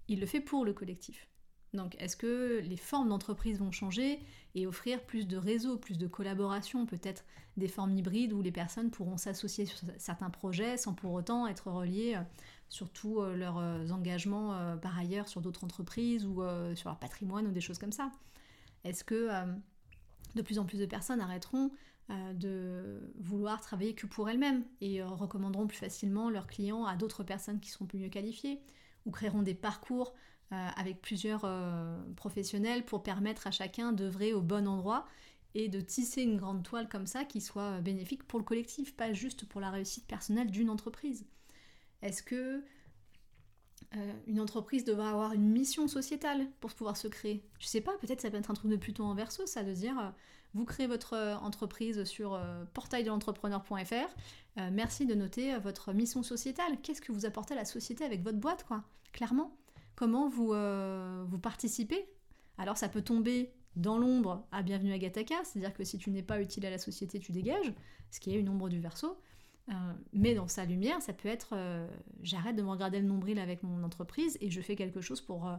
il 0.07 0.19
le 0.19 0.25
fait 0.25 0.41
pour 0.41 0.65
le 0.65 0.73
collectif. 0.73 1.27
Donc 1.73 1.95
est-ce 1.99 2.15
que 2.15 2.61
les 2.63 2.77
formes 2.77 3.09
d'entreprise 3.09 3.57
vont 3.57 3.71
changer 3.71 4.19
et 4.53 4.67
offrir 4.67 5.03
plus 5.03 5.27
de 5.27 5.37
réseaux, 5.37 5.77
plus 5.77 5.97
de 5.97 6.05
collaboration, 6.07 6.85
peut-être 6.85 7.25
des 7.57 7.67
formes 7.67 7.97
hybrides 7.97 8.33
où 8.33 8.41
les 8.41 8.51
personnes 8.51 8.91
pourront 8.91 9.17
s'associer 9.17 9.65
sur 9.65 9.79
certains 9.97 10.29
projets 10.29 10.77
sans 10.77 10.93
pour 10.93 11.13
autant 11.13 11.47
être 11.47 11.71
reliées 11.71 12.15
euh, 12.15 12.21
sur 12.69 12.89
tous 12.89 13.21
euh, 13.21 13.35
leurs 13.35 13.57
euh, 13.57 13.89
engagements 13.89 14.77
par 14.77 14.97
ailleurs 14.97 15.27
sur 15.27 15.41
d'autres 15.41 15.63
entreprises 15.63 16.25
ou 16.25 16.43
sur 16.75 16.89
leur 16.89 16.99
patrimoine 16.99 17.47
ou 17.47 17.51
des 17.51 17.61
choses 17.61 17.79
comme 17.79 17.91
ça? 17.91 18.11
Est-ce 18.83 19.03
que 19.03 19.29
de 20.35 20.41
plus 20.41 20.59
en 20.59 20.65
plus 20.65 20.79
de 20.79 20.85
personnes 20.85 21.21
arrêteront 21.21 21.71
euh, 22.09 22.33
de 22.33 23.13
vouloir 23.17 23.61
travailler 23.61 23.95
que 23.95 24.05
pour 24.05 24.29
elles-mêmes 24.29 24.65
et 24.81 25.01
euh, 25.01 25.07
recommanderont 25.07 25.67
plus 25.67 25.77
facilement 25.77 26.29
leurs 26.29 26.47
clients 26.47 26.85
à 26.85 26.97
d'autres 26.97 27.23
personnes 27.23 27.61
qui 27.61 27.69
seront 27.69 27.85
plus 27.85 27.97
mieux 27.97 28.09
qualifiées 28.09 28.59
ou 29.05 29.11
créeront 29.11 29.41
des 29.41 29.53
parcours 29.53 30.13
euh, 30.51 30.67
avec 30.75 31.01
plusieurs 31.01 31.49
professionnels 32.17 32.83
pour 32.83 33.03
permettre 33.03 33.47
à 33.47 33.51
chacun 33.51 33.93
d'œuvrer 33.93 34.33
au 34.33 34.41
bon 34.41 34.67
endroit 34.67 35.05
et 35.55 35.69
de 35.69 35.79
tisser 35.79 36.23
une 36.23 36.35
grande 36.35 36.63
toile 36.63 36.89
comme 36.89 37.07
ça 37.07 37.23
qui 37.23 37.39
soit 37.39 37.79
bénéfique 37.79 38.27
pour 38.27 38.37
le 38.37 38.45
collectif, 38.45 38.97
pas 38.97 39.13
juste 39.13 39.45
pour 39.47 39.61
la 39.61 39.69
réussite 39.69 40.05
personnelle 40.05 40.51
d'une 40.51 40.69
entreprise. 40.69 41.25
Est-ce 42.01 42.21
que 42.21 42.63
euh, 43.95 44.13
une 44.27 44.39
entreprise 44.39 44.83
devrait 44.83 45.07
avoir 45.07 45.33
une 45.33 45.49
mission 45.49 45.87
sociétale 45.87 46.47
pour 46.59 46.73
pouvoir 46.73 46.97
se 46.97 47.07
créer. 47.07 47.43
Je 47.59 47.67
sais 47.67 47.81
pas, 47.81 47.95
peut-être 47.99 48.21
ça 48.21 48.31
peut 48.31 48.37
être 48.37 48.49
un 48.49 48.55
truc 48.55 48.71
de 48.71 48.77
plutôt 48.77 49.03
en 49.03 49.13
verso, 49.13 49.45
ça, 49.45 49.63
de 49.63 49.73
dire 49.73 49.99
euh, 49.99 50.09
vous 50.53 50.65
créez 50.65 50.87
votre 50.87 51.13
euh, 51.13 51.35
entreprise 51.37 52.03
sur 52.03 52.39
portail 52.73 53.03
de 53.03 53.11
merci 54.71 55.05
de 55.05 55.15
noter 55.15 55.57
votre 55.59 55.93
mission 55.93 56.23
sociétale. 56.23 56.79
Qu'est-ce 56.81 57.01
que 57.01 57.11
vous 57.11 57.25
apportez 57.25 57.53
à 57.53 57.57
la 57.57 57.65
société 57.65 58.03
avec 58.03 58.23
votre 58.23 58.37
boîte, 58.37 58.63
quoi? 58.65 58.83
Clairement. 59.11 59.55
Comment 59.95 60.27
vous, 60.27 60.53
vous 61.27 61.39
participez? 61.39 62.07
Alors 62.57 62.77
ça 62.77 62.89
peut 62.89 63.01
tomber 63.01 63.51
dans 63.75 63.97
l'ombre 63.97 64.45
à 64.51 64.61
Bienvenue 64.61 64.93
à 64.93 64.99
Gataka, 64.99 65.35
c'est-à-dire 65.43 65.73
que 65.73 65.83
si 65.83 65.97
tu 65.97 66.11
n'es 66.11 66.21
pas 66.21 66.39
utile 66.39 66.65
à 66.65 66.69
la 66.69 66.77
société, 66.77 67.19
tu 67.19 67.31
dégages, 67.31 67.73
ce 68.11 68.19
qui 68.19 68.31
est 68.31 68.39
une 68.39 68.49
ombre 68.49 68.69
du 68.69 68.79
verso. 68.79 69.17
Euh, 69.69 69.93
mais 70.11 70.35
dans 70.35 70.47
sa 70.47 70.65
lumière, 70.65 71.01
ça 71.01 71.13
peut 71.13 71.29
être 71.29 71.53
euh, 71.53 71.87
j'arrête 72.21 72.55
de 72.55 72.61
me 72.61 72.69
regarder 72.69 72.99
le 72.99 73.07
nombril 73.07 73.39
avec 73.39 73.63
mon 73.63 73.83
entreprise 73.83 74.37
et 74.41 74.49
je 74.49 74.59
fais 74.59 74.75
quelque 74.75 74.99
chose 74.99 75.21
pour, 75.21 75.47
euh, 75.47 75.55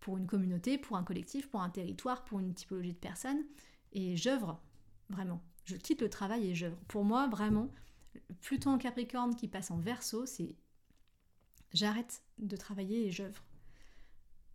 pour 0.00 0.16
une 0.18 0.26
communauté, 0.26 0.78
pour 0.78 0.96
un 0.96 1.02
collectif, 1.02 1.48
pour 1.48 1.60
un 1.60 1.70
territoire, 1.70 2.24
pour 2.24 2.38
une 2.38 2.54
typologie 2.54 2.92
de 2.92 2.98
personnes. 2.98 3.44
Et 3.92 4.16
j'œuvre, 4.16 4.60
vraiment. 5.10 5.42
Je 5.64 5.76
quitte 5.76 6.02
le 6.02 6.10
travail 6.10 6.48
et 6.50 6.54
j'œuvre. 6.54 6.78
Pour 6.88 7.04
moi, 7.04 7.26
vraiment, 7.26 7.70
Pluton 8.40 8.70
en 8.70 8.78
Capricorne 8.78 9.34
qui 9.34 9.48
passe 9.48 9.70
en 9.70 9.78
verso, 9.78 10.26
c'est 10.26 10.54
j'arrête 11.72 12.22
de 12.38 12.56
travailler 12.56 13.06
et 13.06 13.10
j'œuvre. 13.10 13.44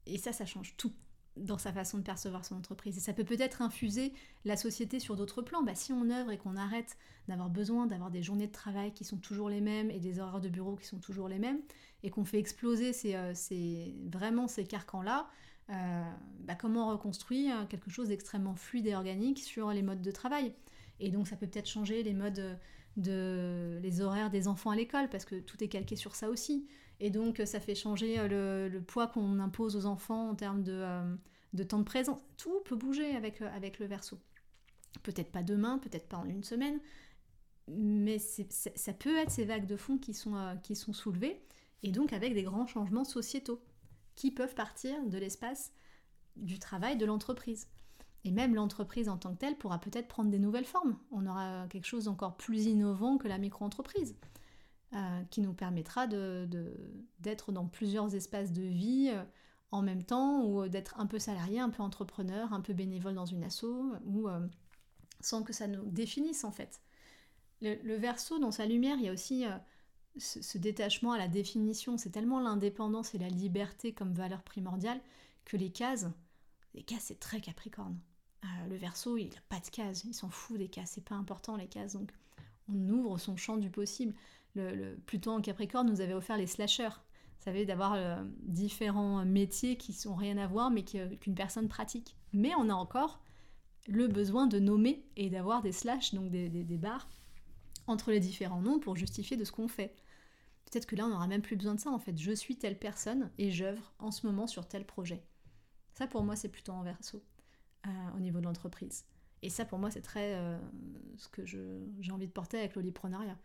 Et 0.06 0.18
ça, 0.18 0.32
ça 0.32 0.46
change 0.46 0.76
tout 0.78 0.94
dans 1.40 1.58
sa 1.58 1.72
façon 1.72 1.98
de 1.98 2.04
percevoir 2.04 2.46
son 2.46 2.56
entreprise. 2.56 2.98
Et 2.98 3.02
ça 3.02 3.14
peut 3.14 3.24
peut-être 3.24 3.62
infuser 3.62 4.14
la 4.46 4.56
société 4.56 5.00
sur 5.00 5.16
d'autres 5.16 5.42
plans. 5.42 5.64
Bah, 5.64 5.76
si 5.76 5.94
on 5.94 6.10
œuvre 6.10 6.32
et 6.32 6.38
qu'on 6.38 6.56
arrête 6.56 6.98
d'avoir 7.28 7.50
besoin 7.50 7.88
d'avoir 7.88 8.12
des 8.12 8.24
journées 8.24 8.48
de 8.48 8.52
travail 8.52 8.92
qui 8.94 9.04
sont 9.04 9.18
toujours 9.18 9.50
les 9.50 9.62
mêmes 9.62 9.92
et 9.92 10.00
des 10.00 10.20
horaires 10.20 10.42
de 10.42 10.50
bureau 10.50 10.76
qui 10.76 10.86
sont 10.86 11.00
toujours 11.00 11.28
les 11.28 11.40
mêmes, 11.40 11.60
et 12.04 12.10
qu'on 12.10 12.26
fait 12.26 12.40
exploser 12.40 12.94
ces, 12.94 13.16
euh, 13.16 13.34
vraiment 14.10 14.48
ces 14.48 14.66
carcans-là, 14.66 15.30
euh, 15.70 16.04
bah, 16.42 16.56
comment 16.56 16.88
on 16.88 16.92
reconstruit 16.92 17.52
euh, 17.52 17.66
quelque 17.66 17.92
chose 17.92 18.08
d'extrêmement 18.08 18.56
fluide 18.56 18.88
et 18.88 18.96
organique 18.96 19.40
sur 19.40 19.72
les 19.72 19.82
modes 19.82 20.02
de 20.02 20.12
travail? 20.12 20.54
Et 21.00 21.12
donc 21.12 21.28
ça 21.28 21.36
peut 21.36 21.48
peut-être 21.48 21.70
changer 21.70 22.04
les 22.04 22.14
modes 22.14 22.58
de 22.98 23.80
les 23.82 24.02
horaires 24.02 24.30
des 24.30 24.48
enfants 24.48 24.72
à 24.72 24.76
l'école, 24.76 25.10
parce 25.10 25.26
que 25.26 25.36
tout 25.36 25.64
est 25.64 25.68
calqué 25.68 25.96
sur 25.96 26.16
ça 26.16 26.30
aussi. 26.30 26.68
Et 27.00 27.10
donc, 27.10 27.42
ça 27.46 27.60
fait 27.60 27.76
changer 27.76 28.20
euh, 28.20 28.70
le, 28.70 28.82
poids 28.82 29.08
qu'on 29.08 29.40
impose 29.40 29.76
aux 29.76 29.86
enfants 29.86 30.30
en 30.30 30.36
termes 30.36 30.64
de, 30.64 30.74
euh, 30.74 31.64
temps 31.66 31.80
de 31.80 31.84
présence. 31.84 32.20
Tout 32.38 32.60
peut 32.66 32.76
bouger 32.76 33.16
avec, 33.16 33.42
euh, 33.42 33.50
avec 33.56 33.80
le 33.80 33.86
verso. 33.86 34.20
Peut-être 35.04 35.32
pas 35.32 35.44
demain, 35.44 35.78
peut-être 35.78 36.08
pas 36.10 36.18
en 36.18 36.26
une 36.26 36.44
semaine, 36.44 36.80
mais 37.68 38.18
ça 38.18 38.94
peut 38.94 39.16
être 39.18 39.30
ces 39.30 39.46
vagues 39.46 39.68
de 39.68 39.78
fond 39.78 39.98
qui 40.00 40.16
sont, 40.16 40.58
qui 40.64 40.76
sont 40.76 40.94
soulevées, 40.94 41.40
et 41.84 41.92
donc 41.92 42.12
avec 42.12 42.34
des 42.34 42.42
grands 42.42 42.66
changements 42.66 43.04
sociétaux 43.04 43.62
qui 44.16 44.32
peuvent 44.32 44.56
partir 44.56 45.06
de 45.06 45.18
l'espace 45.20 45.72
du 46.36 46.58
travail 46.58 46.98
de 46.98 47.06
l'entreprise. 47.06 47.68
Et 48.26 48.32
même 48.32 48.56
l'entreprise 48.56 49.08
en 49.08 49.18
tant 49.18 49.34
que 49.34 49.40
telle 49.40 49.58
pourra 49.58 49.80
peut-être 49.80 50.08
prendre 50.08 50.32
des 50.32 50.40
nouvelles 50.40 50.66
formes. 50.66 50.98
On 51.12 51.28
aura 51.28 51.68
quelque 51.70 51.86
chose 51.86 52.08
encore 52.08 52.36
plus 52.36 52.66
innovant 52.66 53.20
que 53.20 53.28
la 53.28 53.38
micro-entreprise. 53.38 54.16
Euh, 54.96 55.24
qui 55.30 55.42
nous 55.42 55.54
permettra 55.54 56.08
d'être 56.08 57.52
dans 57.52 57.68
plusieurs 57.68 58.16
espaces 58.16 58.52
de 58.52 58.64
vie 58.64 59.12
euh, 59.14 59.24
en 59.70 59.84
même 59.84 60.02
temps, 60.02 60.44
ou 60.44 60.68
d'être 60.68 61.00
un 61.00 61.06
peu 61.06 61.20
salarié, 61.20 61.60
un 61.60 61.70
peu 61.70 61.84
entrepreneur, 61.84 62.52
un 62.54 62.62
peu 62.62 62.74
bénévole 62.74 63.14
dans 63.14 63.28
une 63.28 63.44
asso, 63.44 63.66
euh, 63.66 64.48
sans 65.20 65.44
que 65.44 65.54
ça 65.54 65.68
nous 65.68 65.86
définisse 65.92 66.44
en 66.44 66.52
fait. 66.52 66.82
Le, 67.62 67.98
verso, 67.98 68.40
dans 68.40 68.50
sa 68.50 68.66
lumière, 68.66 68.98
il 68.98 69.04
y 69.04 69.10
a 69.10 69.14
aussi 69.14 69.46
ce, 70.18 70.58
détachement 70.58 71.12
à 71.12 71.20
la 71.20 71.28
définition. 71.28 72.00
C'est 72.00 72.10
tellement 72.10 72.40
l'indépendance 72.40 73.14
et 73.14 73.20
la 73.20 73.30
liberté 73.30 73.94
comme 73.94 74.14
valeur 74.14 74.42
primordiale 74.42 75.00
que 75.46 75.56
les 75.56 75.70
cases, 75.70 76.08
les 76.74 76.82
cases 76.82 77.04
c'est 77.04 77.20
très 77.20 77.42
capricorne. 77.42 78.00
le 78.68 78.76
verso, 78.76 79.18
il 79.18 79.30
n'a 79.30 79.42
pas 79.50 79.60
de 79.60 79.70
cases, 79.70 80.04
il 80.04 80.16
s'en 80.16 80.32
fout 80.32 80.58
des 80.58 80.68
cases, 80.68 80.94
c'est 80.96 81.06
pas 81.06 81.14
important 81.14 81.58
les 81.58 81.68
cases. 81.68 81.94
Donc 81.94 82.12
on 82.74 82.90
ouvre 82.90 83.20
son 83.20 83.38
champ 83.38 83.58
du 83.58 83.70
possible 83.70 84.16
le, 84.56 84.96
Pluton 85.06 85.38
en 85.38 85.42
Capricorne 85.42 85.90
nous 85.90 86.02
avait 86.02 86.14
offert 86.14 86.38
les 86.38 86.48
slashers. 86.48 86.90
Vous 87.40 87.46
savez, 87.46 87.66
d'avoir 87.66 87.94
euh, 87.94 88.22
différents 88.44 89.24
métiers 89.26 89.78
qui 89.78 89.94
sont 89.94 90.16
rien 90.16 90.38
à 90.38 90.48
voir 90.48 90.72
mais 90.72 90.84
euh, 90.96 91.16
qu'une 91.18 91.36
personne 91.36 91.68
pratique. 91.68 92.18
Mais 92.34 92.52
on 92.58 92.70
a 92.70 92.74
encore 92.74 93.22
le 93.88 94.08
besoin 94.08 94.48
de 94.48 94.60
nommer 94.60 95.06
et 95.16 95.30
d'avoir 95.30 95.62
des 95.62 95.72
slash, 95.72 96.14
donc 96.14 96.30
des, 96.30 96.78
barres, 96.78 97.08
entre 97.88 98.12
les 98.12 98.20
différents 98.20 98.62
noms 98.62 98.80
pour 98.80 98.96
justifier 98.96 99.38
de 99.38 99.46
ce 99.46 99.52
qu'on 99.52 99.68
fait. 99.68 99.96
Peut-être 100.66 100.86
que 100.86 100.96
là, 100.96 101.06
on 101.06 101.10
n'aura 101.10 101.28
même 101.28 101.42
plus 101.42 101.56
besoin 101.56 101.76
de 101.76 101.80
ça 101.80 101.90
en 101.90 101.98
fait. 101.98 102.18
Je 102.18 102.32
suis 102.32 102.58
telle 102.58 102.78
personne 102.78 103.32
et 103.38 103.50
j'œuvre 103.50 103.94
en 104.00 104.12
ce 104.12 104.28
moment 104.28 104.46
sur 104.46 104.68
tel 104.68 104.86
projet. 104.86 105.24
Ça, 105.94 106.06
pour 106.06 106.24
moi, 106.24 106.36
c'est 106.36 106.50
plutôt 106.50 106.74
en 106.74 106.84
verso 106.84 107.24
euh, 107.88 107.90
au 108.16 108.20
niveau 108.20 108.40
de 108.40 108.46
l'entreprise. 108.46 109.06
Et 109.42 109.50
ça, 109.50 109.66
pour 109.66 109.80
moi, 109.80 109.90
c'est 109.90 110.02
très 110.02 110.38
ce 111.16 111.30
que 111.30 111.46
j'ai 111.46 112.12
envie 112.12 112.28
de 112.28 112.32
porter 112.32 112.60
avec 112.60 112.76
l'oliprenariat 112.76 113.40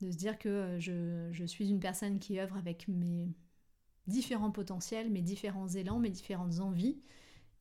de 0.00 0.10
se 0.10 0.16
dire 0.16 0.38
que 0.38 0.48
euh, 0.48 1.30
je, 1.32 1.44
suis 1.44 1.68
une 1.68 1.80
personne 1.80 2.18
qui 2.18 2.38
œuvre 2.38 2.56
avec 2.56 2.88
mes 2.88 3.28
différents 4.08 4.50
potentiels, 4.50 5.10
mes 5.10 5.22
différents 5.22 5.68
élans, 5.68 5.98
mes 6.00 6.10
différentes 6.10 6.58
envies, 6.60 6.98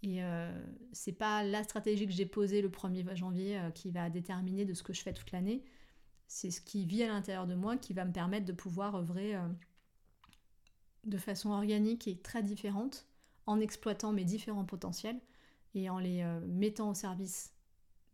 Et 0.01 0.23
euh, 0.23 0.51
c'est 0.93 1.13
pas 1.13 1.43
la 1.43 1.63
stratégie 1.63 2.07
que 2.07 2.13
j'ai 2.13 2.25
posée 2.25 2.61
le 2.61 2.69
1er 2.69 3.15
janvier 3.15 3.59
euh, 3.59 3.69
qui 3.71 3.91
va 3.91 4.09
déterminer 4.09 4.65
de 4.65 4.73
ce 4.73 4.81
que 4.81 4.93
je 4.93 5.01
fais 5.01 5.13
toute 5.13 5.31
l'année. 5.31 5.63
C'est 6.27 6.51
ce 6.51 6.61
qui 6.61 6.85
vit 6.85 7.03
à 7.03 7.07
l'intérieur 7.07 7.47
de 7.47 7.55
moi 7.55 7.77
qui 7.77 7.93
va 7.93 8.05
me 8.05 8.11
permettre 8.11 8.45
de 8.45 8.53
pouvoir 8.53 8.95
œuvrer 8.95 9.35
euh, 9.35 9.41
de 11.05 11.17
façon 11.17 11.51
organique 11.51 12.07
et 12.07 12.17
très 12.17 12.43
différente 12.43 13.07
en 13.45 13.59
exploitant 13.59 14.13
mes 14.13 14.25
différents 14.25 14.65
potentiels 14.65 15.19
et 15.73 15.89
en 15.89 15.99
les 15.99 16.23
mettant 16.47 16.89
au 16.89 16.93
service 16.93 17.53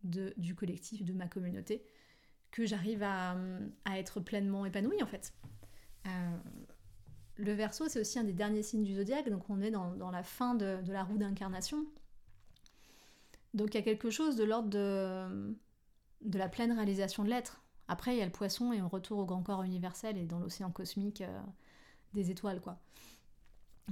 de, 0.04 0.32
du 0.36 0.54
collectif, 0.54 1.02
de 1.02 1.12
ma 1.12 1.26
communauté, 1.26 1.82
que 2.54 2.66
j'arrive 2.66 3.02
à, 3.02 3.36
être 3.96 4.20
pleinement 4.20 4.64
épanouie 4.64 5.02
en 5.02 5.06
fait. 5.06 5.34
Le 7.36 7.52
verso, 7.52 7.88
c'est 7.88 7.98
aussi 7.98 8.20
un 8.20 8.22
des 8.22 8.32
derniers 8.32 8.62
signes 8.62 8.84
du 8.84 8.94
zodiaque, 8.94 9.28
donc 9.28 9.50
on 9.50 9.60
est 9.60 9.72
dans, 9.72 10.10
la 10.12 10.22
fin 10.22 10.54
de, 10.54 10.78
la 10.86 11.02
roue 11.02 11.18
d'incarnation. 11.18 11.84
Donc 13.54 13.74
il 13.74 13.78
y 13.78 13.80
a 13.80 13.82
quelque 13.82 14.08
chose 14.08 14.36
de 14.36 14.44
l'ordre 14.44 14.68
de, 14.68 15.56
de 16.20 16.38
la 16.38 16.48
pleine 16.48 16.70
réalisation 16.70 17.24
de 17.24 17.30
l'être. 17.30 17.60
Après, 17.88 18.14
il 18.14 18.18
y 18.18 18.22
a 18.22 18.24
le 18.24 18.30
poisson 18.30 18.72
et 18.72 18.80
on 18.80 18.88
retourne 18.88 19.20
au 19.20 19.26
grand 19.26 19.42
corps 19.42 19.64
universel 19.64 20.16
et 20.16 20.24
dans 20.24 20.38
l'océan 20.38 20.70
cosmique 20.70 21.22
euh, 21.22 21.40
des 22.14 22.30
étoiles, 22.30 22.60
quoi. 22.60 22.78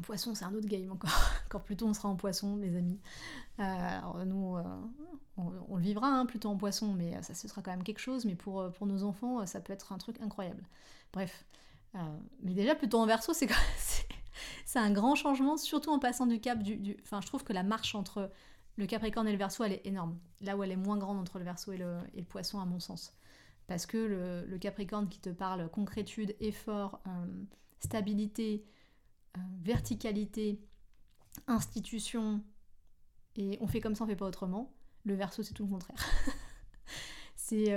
Poisson, 0.01 0.35
c'est 0.35 0.45
un 0.45 0.55
autre 0.55 0.69
game 0.69 0.91
encore. 1.51 1.63
plus 1.63 1.77
tôt, 1.77 1.87
on 1.87 1.95
sera 1.95 2.09
en 2.09 2.17
poisson, 2.17 2.57
les 2.57 2.77
amis. 2.77 2.99
Euh, 3.59 3.63
alors, 3.63 4.25
nous, 4.25 4.57
euh, 4.57 4.63
on, 5.37 5.77
le 5.77 5.83
vivra 5.83 6.09
hein, 6.09 6.27
plutôt 6.27 6.49
en 6.49 6.57
poisson, 6.57 6.95
mais 6.95 7.21
ça, 7.23 7.35
ce 7.35 7.47
sera 7.47 7.63
quand 7.63 7.71
même 7.71 7.85
quelque 7.85 7.99
chose. 7.99 8.25
Mais 8.25 8.35
pour, 8.35 8.73
nos 8.87 9.05
enfants, 9.05 9.45
ça 9.47 9.61
peut 9.61 9.73
être 9.73 9.93
un 9.93 9.99
truc 9.99 10.21
incroyable. 10.21 10.65
Bref, 11.13 11.45
euh, 11.95 11.99
mais 12.43 12.55
déjà, 12.55 12.75
plutôt 12.75 12.99
en 12.99 13.07
verso, 13.07 13.35
c'est 13.35 13.49
c'est 14.65 14.79
un 14.79 14.91
grand 14.91 15.15
changement, 15.15 15.59
surtout 15.59 15.91
en 15.91 15.99
passant 15.99 16.27
du 16.27 16.41
cap 16.41 16.63
du, 16.63 16.97
Enfin, 17.03 17.21
je 17.21 17.27
trouve 17.27 17.45
que 17.45 17.53
la 17.53 17.63
marche 17.63 17.95
entre 17.95 18.31
le 18.77 18.87
Capricorne 18.87 19.29
et 19.29 19.33
le 19.33 19.39
Verseau, 19.39 19.65
elle 19.65 19.75
est 19.75 19.87
énorme. 19.87 20.19
Là 20.41 20.57
où 20.57 20.63
elle 20.63 20.73
est 20.73 20.77
moins 20.77 20.97
grande 20.97 21.19
entre 21.19 21.39
le 21.39 21.45
Verseau 21.45 21.73
et 21.73 21.77
le, 21.77 21.99
Poisson, 22.29 22.61
à 22.61 22.65
mon 22.65 22.81
sens. 22.81 23.15
Parce 23.67 23.85
que 23.85 23.99
le, 23.99 24.47
le, 24.47 24.59
Capricorne 24.59 25.09
qui 25.09 25.21
te 25.21 25.29
parle 25.29 25.69
concrétude, 25.69 26.35
effort, 26.41 27.01
euh, 27.07 27.27
stabilité, 27.81 28.65
euh, 28.65 28.82
verticalité, 29.63 30.61
institution, 31.47 32.43
et 33.37 33.59
on 33.61 33.67
fait 33.67 33.81
comme 33.81 33.95
ça, 33.95 34.05
on 34.05 34.07
fait 34.07 34.17
pas 34.17 34.27
autrement. 34.27 34.73
Le 35.05 35.15
Verseau, 35.15 35.43
c'est 35.43 35.55
tout 35.55 35.65
le 35.65 35.71
contraire. 35.71 35.97
c'est 37.37 37.75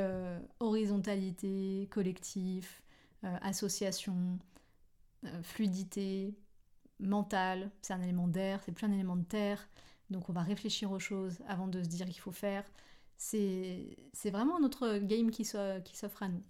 horizontalité, 0.60 1.88
collectif, 1.92 2.84
euh, 3.26 3.38
association, 3.42 4.38
euh, 5.26 5.42
fluidité, 5.42 6.36
mentale, 7.00 7.72
c'est 7.82 7.94
un 7.94 8.02
élément 8.02 8.28
d'air, 8.28 8.62
c'est 8.64 8.72
plus 8.72 8.86
un 8.86 8.92
élément 8.92 9.16
de 9.16 9.24
terre, 9.24 9.68
donc 10.12 10.30
on 10.30 10.34
va 10.34 10.42
réfléchir 10.42 10.92
aux 10.92 11.00
choses 11.00 11.40
avant 11.48 11.68
de 11.68 11.82
se 11.82 11.88
dire 11.88 12.06
qu'il 12.06 12.20
faut 12.20 12.32
faire. 12.32 12.64
C'est 13.18 13.98
vraiment 14.26 14.60
notre 14.60 15.00
game 15.00 15.32
qui 15.32 15.44
s'offre 15.46 16.24
à 16.24 16.28
nous. 16.28 16.44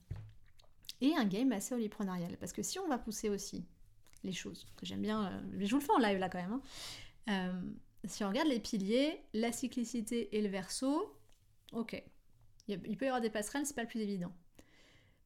Et 1.00 1.16
un 1.16 1.26
game 1.26 1.52
assez 1.52 1.74
oliprenarial, 1.74 2.36
parce 2.38 2.52
que 2.52 2.64
si 2.64 2.80
on 2.80 2.88
va 2.88 2.98
pousser 2.98 3.30
aussi 3.30 3.66
les 4.26 4.34
choses, 4.34 4.68
que 4.76 4.86
j'aime 4.86 5.02
bien, 5.02 5.28
euh, 5.28 5.42
je 5.60 5.70
vous 5.72 5.80
le 5.80 5.86
fais 5.86 5.94
en 5.94 6.00
live 6.00 6.18
là 6.18 6.30
quand 6.30 6.42
même, 6.42 6.62
hein. 7.28 7.62
si 8.06 8.24
on 8.24 8.30
regarde 8.30 8.48
les 8.48 8.60
piliers, 8.60 9.22
la 9.34 9.52
cyclicité 9.52 10.36
et 10.36 10.42
le 10.42 10.50
verso, 10.50 11.16
ok, 11.72 12.04
il 12.68 12.98
peut 12.98 13.06
y 13.06 13.08
avoir 13.08 13.22
des 13.22 13.30
passerelles, 13.30 13.66
c'est 13.66 13.76
pas 13.76 13.84
le 13.84 13.88
plus 13.88 14.02
évident. 14.02 14.34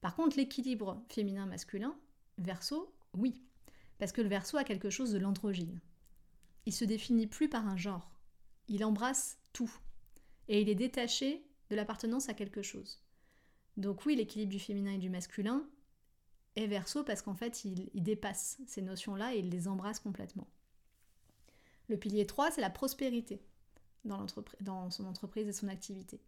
Par 0.01 0.15
contre, 0.15 0.38
l'équilibre 0.38 1.03
féminin-masculin, 1.09 1.95
verso, 2.38 2.93
oui. 3.13 3.41
Parce 3.97 4.12
que 4.12 4.21
le 4.21 4.29
verso 4.29 4.57
a 4.57 4.63
quelque 4.63 4.89
chose 4.89 5.12
de 5.12 5.17
l'androgyne. 5.17 5.79
Il 6.65 6.73
se 6.73 6.85
définit 6.85 7.27
plus 7.27 7.49
par 7.49 7.67
un 7.67 7.77
genre. 7.77 8.09
Il 8.67 8.85
embrasse 8.85 9.38
tout. 9.51 9.71
Et 10.47 10.62
il 10.62 10.69
est 10.69 10.75
détaché 10.75 11.43
de 11.69 11.75
l'appartenance 11.75 12.29
à 12.29 12.33
quelque 12.33 12.62
chose. 12.62 13.01
Donc 13.77 14.05
oui, 14.05 14.15
l'équilibre 14.15 14.51
du 14.51 14.59
féminin 14.59 14.93
et 14.93 14.97
du 14.97 15.09
masculin 15.09 15.67
est 16.55 16.67
verso 16.67 17.03
parce 17.03 17.21
qu'en 17.21 17.35
fait, 17.35 17.63
il, 17.65 17.89
dépasse 18.03 18.59
ces 18.67 18.81
notions-là 18.81 19.35
et 19.35 19.39
il 19.39 19.49
les 19.49 19.67
embrasse 19.67 19.99
complètement. 19.99 20.47
Le 21.88 21.97
pilier 21.97 22.25
3, 22.25 22.51
c'est 22.51 22.62
la 22.62 22.69
prospérité 22.69 23.41
dans, 24.05 24.89
son 24.89 25.05
entreprise 25.05 25.47
et 25.47 25.53
son 25.53 25.67
activité. 25.67 26.21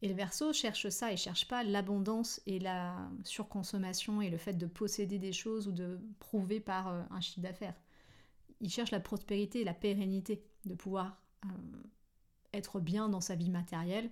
Et 0.00 0.08
le 0.08 0.14
verso 0.14 0.52
cherche 0.52 0.88
ça, 0.90 1.10
il 1.10 1.18
cherche 1.18 1.48
pas 1.48 1.64
l'abondance 1.64 2.40
et 2.46 2.58
la 2.58 3.10
surconsommation 3.24 4.22
et 4.22 4.30
le 4.30 4.38
fait 4.38 4.54
de 4.54 4.66
posséder 4.66 5.18
des 5.18 5.32
choses 5.32 5.66
ou 5.66 5.72
de 5.72 5.98
prouver 6.20 6.60
par 6.60 6.88
euh, 6.88 7.02
un 7.10 7.20
chiffre 7.20 7.40
d'affaires. 7.40 7.74
Il 8.60 8.70
cherche 8.70 8.92
la 8.92 9.00
prospérité 9.00 9.62
et 9.62 9.64
la 9.64 9.74
pérennité, 9.74 10.44
de 10.64 10.74
pouvoir 10.74 11.20
euh, 11.44 11.48
être 12.52 12.80
bien 12.80 13.08
dans 13.08 13.20
sa 13.20 13.34
vie 13.34 13.50
matérielle 13.50 14.10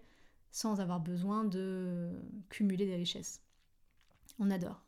sans 0.50 0.80
avoir 0.80 1.00
besoin 1.00 1.44
de 1.44 2.10
cumuler 2.48 2.86
des 2.86 2.96
richesses. 2.96 3.42
On 4.38 4.50
adore. 4.50 4.85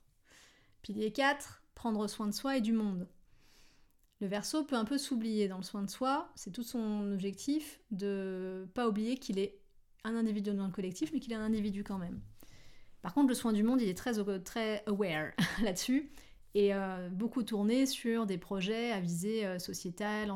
Pilier 0.82 1.12
4, 1.12 1.62
prendre 1.74 2.06
soin 2.06 2.26
de 2.26 2.32
soi 2.32 2.56
et 2.56 2.60
du 2.60 2.72
monde. 2.72 3.06
Le 4.20 4.26
verso 4.26 4.64
peut 4.64 4.76
un 4.76 4.84
peu 4.84 4.98
s'oublier 4.98 5.48
dans 5.48 5.58
le 5.58 5.62
soin 5.62 5.82
de 5.82 5.90
soi, 5.90 6.30
c'est 6.34 6.50
tout 6.50 6.64
son 6.64 7.12
objectif 7.12 7.80
de 7.90 8.68
pas 8.74 8.88
oublier 8.88 9.16
qu'il 9.16 9.38
est 9.38 9.60
un 10.04 10.16
individu 10.16 10.52
dans 10.52 10.66
le 10.66 10.72
collectif, 10.72 11.12
mais 11.12 11.20
qu'il 11.20 11.32
est 11.32 11.36
un 11.36 11.42
individu 11.42 11.84
quand 11.84 11.98
même. 11.98 12.20
Par 13.02 13.14
contre, 13.14 13.28
le 13.28 13.34
soin 13.34 13.52
du 13.52 13.62
monde, 13.62 13.80
il 13.80 13.88
est 13.88 13.96
très, 13.96 14.12
très 14.42 14.82
aware 14.86 15.32
là-dessus, 15.62 16.10
et 16.54 16.74
euh, 16.74 17.08
beaucoup 17.10 17.42
tourné 17.42 17.86
sur 17.86 18.26
des 18.26 18.38
projets 18.38 18.90
à 18.90 19.00
visée 19.00 19.46
euh, 19.46 19.58
sociétale, 19.58 20.30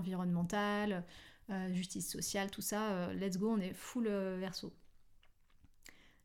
euh, 1.50 1.74
justice 1.74 2.08
sociale, 2.10 2.50
tout 2.50 2.60
ça. 2.60 3.12
let's 3.14 3.36
go, 3.38 3.50
on 3.50 3.58
est 3.58 3.74
full 3.74 4.08
verso. 4.38 4.72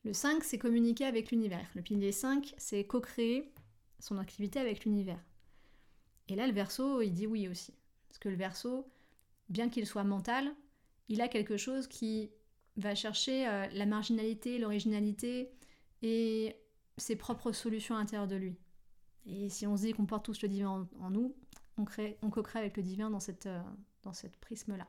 Le 0.03 0.13
5, 0.13 0.43
c'est 0.43 0.57
communiquer 0.57 1.05
avec 1.05 1.31
l'univers. 1.31 1.67
Le 1.75 1.81
pilier 1.81 2.11
5, 2.11 2.53
c'est 2.57 2.85
co-créer 2.85 3.51
son 3.99 4.17
activité 4.17 4.59
avec 4.59 4.85
l'univers. 4.85 5.23
Et 6.27 6.35
là, 6.35 6.47
le 6.47 6.53
verso, 6.53 7.01
il 7.01 7.13
dit 7.13 7.27
oui 7.27 7.47
aussi. 7.47 7.73
Parce 8.07 8.19
que 8.19 8.29
le 8.29 8.35
verso, 8.35 8.89
bien 9.49 9.69
qu'il 9.69 9.85
soit 9.87 10.03
mental, 10.03 10.53
il 11.09 11.21
a 11.21 11.27
quelque 11.27 11.57
chose 11.57 11.87
qui 11.87 12.31
va 12.75 12.95
chercher 12.95 13.47
euh, 13.47 13.67
la 13.71 13.85
marginalité, 13.85 14.59
l'originalité 14.59 15.51
et 16.01 16.55
ses 16.97 17.15
propres 17.15 17.51
solutions 17.51 17.95
à 17.95 17.99
l'intérieur 17.99 18.27
de 18.27 18.35
lui. 18.35 18.57
Et 19.25 19.49
si 19.49 19.67
on 19.67 19.75
se 19.75 19.83
dit 19.83 19.93
qu'on 19.93 20.05
porte 20.05 20.25
tous 20.25 20.41
le 20.41 20.47
divin 20.47 20.87
en, 20.99 21.09
nous, 21.09 21.35
on, 21.77 21.85
on 22.21 22.29
co-crée 22.29 22.59
avec 22.59 22.77
le 22.77 22.83
divin 22.83 23.09
dans 23.09 23.19
cette, 23.19 23.45
euh, 23.45 23.61
dans 24.03 24.13
cette 24.13 24.37
prisme-là. 24.37 24.87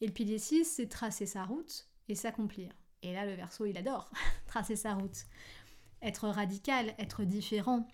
Et 0.00 0.06
le 0.06 0.12
pilier 0.12 0.38
6, 0.38 0.64
c'est 0.64 0.88
tracer 0.88 1.26
sa 1.26 1.44
route 1.44 1.88
et 2.08 2.14
s'accomplir. 2.14 2.72
Et 3.02 3.12
là, 3.12 3.26
le 3.26 3.34
verso, 3.34 3.64
il 3.66 3.76
adore 3.76 4.10
tracer 4.46 4.76
sa 4.76 4.94
route. 4.94 5.26
Être 6.04 6.28
radical, 6.28 6.94
être 6.98 7.24
différent, 7.24 7.88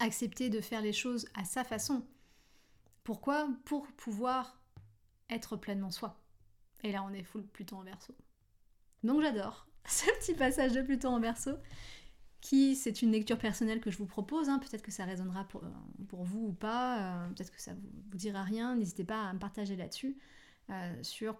accepter 0.00 0.50
de 0.50 0.60
faire 0.60 0.82
les 0.82 0.92
choses 0.92 1.28
à 1.34 1.44
sa 1.44 1.62
façon. 1.62 2.04
Pourquoi 3.04 3.48
Pour 3.64 3.86
pouvoir 3.92 4.60
être 5.30 5.56
pleinement 5.56 5.92
soi. 5.92 6.20
Et 6.82 6.90
là, 6.90 7.04
on 7.04 7.12
est 7.12 7.22
full 7.22 7.46
Pluton 7.46 7.76
en 7.76 7.82
verso. 7.82 8.14
Donc 9.04 9.22
j'adore 9.22 9.68
ce 9.86 10.06
petit 10.18 10.34
passage 10.34 10.72
de 10.72 10.82
Pluton 10.82 11.10
en 11.10 11.20
verso, 11.20 11.52
qui 12.40 12.74
c'est 12.74 13.02
une 13.02 13.12
lecture 13.12 13.38
personnelle 13.38 13.80
que 13.80 13.90
je 13.90 13.98
vous 13.98 14.06
propose. 14.06 14.48
Hein. 14.48 14.58
Peut-être 14.58 14.82
que 14.82 14.90
ça 14.90 15.04
résonnera 15.04 15.44
pour, 15.44 15.62
pour 16.08 16.24
vous 16.24 16.48
ou 16.48 16.52
pas, 16.52 17.26
euh, 17.26 17.28
peut-être 17.28 17.52
que 17.52 17.60
ça 17.60 17.74
vous, 17.74 17.88
vous 18.10 18.16
dira 18.16 18.42
rien. 18.42 18.74
N'hésitez 18.74 19.04
pas 19.04 19.28
à 19.28 19.32
me 19.32 19.38
partager 19.38 19.76
là-dessus, 19.76 20.16
euh, 20.70 21.02
sur 21.02 21.38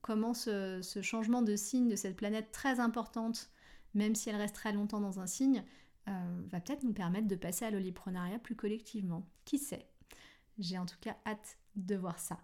comment 0.00 0.34
ce, 0.34 0.80
changement 1.02 1.42
de 1.42 1.56
signe 1.56 1.88
de 1.88 1.96
cette 1.96 2.16
planète 2.16 2.50
très 2.52 2.80
importante, 2.80 3.50
même 3.94 4.14
si 4.14 4.30
elle 4.30 4.36
reste 4.36 4.54
très 4.54 4.72
longtemps 4.72 5.00
dans 5.00 5.20
un 5.20 5.26
signe, 5.26 5.64
euh, 6.08 6.42
va 6.48 6.60
peut-être 6.60 6.82
nous 6.82 6.92
permettre 6.92 7.28
de 7.28 7.36
passer 7.36 7.64
à 7.64 7.70
l'oliprenariat 7.70 8.38
plus 8.38 8.56
collectivement. 8.56 9.26
Qui 9.44 9.58
sait? 9.58 9.86
J'ai 10.58 10.78
en 10.78 10.86
tout 10.86 10.96
cas 11.00 11.16
hâte 11.26 11.58
de 11.76 11.94
voir 11.94 12.18
ça. 12.18 12.38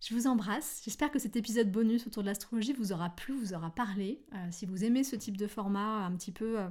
Je 0.00 0.14
vous 0.14 0.26
embrasse. 0.26 0.80
J'espère 0.84 1.10
que 1.10 1.18
cet 1.18 1.36
épisode 1.36 1.70
bonus 1.70 2.06
autour 2.06 2.22
de 2.22 2.28
l'astrologie 2.28 2.72
vous 2.72 2.92
aura 2.92 3.10
plu, 3.10 3.34
vous 3.34 3.54
aura 3.54 3.70
parlé. 3.70 4.24
Euh, 4.34 4.48
si 4.50 4.66
vous 4.66 4.84
aimez 4.84 5.04
ce 5.04 5.14
type 5.14 5.36
de 5.36 5.46
format 5.46 6.04
un 6.06 6.16
petit 6.16 6.32
peu 6.32 6.58
euh, 6.58 6.68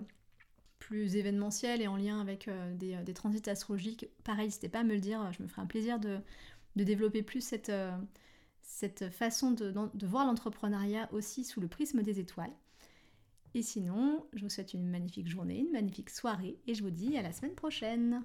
plus 0.79 1.15
événementiel 1.15 1.81
et 1.81 1.87
en 1.87 1.95
lien 1.95 2.19
avec 2.19 2.49
des, 2.75 3.13
transits 3.13 3.47
astrologiques, 3.47 4.07
pareil, 4.23 4.45
n'hésitez 4.45 4.67
pas 4.67 4.79
à 4.79 4.83
me 4.83 4.93
le 4.93 4.99
dire. 4.99 5.31
Je 5.31 5.43
me 5.43 5.47
ferai 5.47 5.61
un 5.61 5.67
plaisir 5.67 5.99
de, 5.99 6.19
développer 6.75 7.21
plus 7.21 7.41
cette, 7.41 7.71
cette 8.63 9.11
façon 9.11 9.51
de, 9.51 9.71
de 9.71 10.07
voir 10.07 10.25
l'entrepreneuriat 10.25 11.07
aussi 11.13 11.43
sous 11.43 11.61
le 11.61 11.67
prisme 11.67 12.01
des 12.01 12.19
étoiles. 12.19 12.53
Et 13.53 13.61
sinon, 13.61 14.25
je 14.33 14.43
vous 14.43 14.49
souhaite 14.49 14.73
une 14.73 14.87
magnifique 14.87 15.27
journée, 15.27 15.59
une 15.59 15.71
magnifique 15.71 16.09
soirée 16.09 16.57
et 16.67 16.73
je 16.73 16.83
vous 16.83 16.91
dis 16.91 17.17
à 17.17 17.21
la 17.21 17.33
semaine 17.33 17.55
prochaine. 17.55 18.23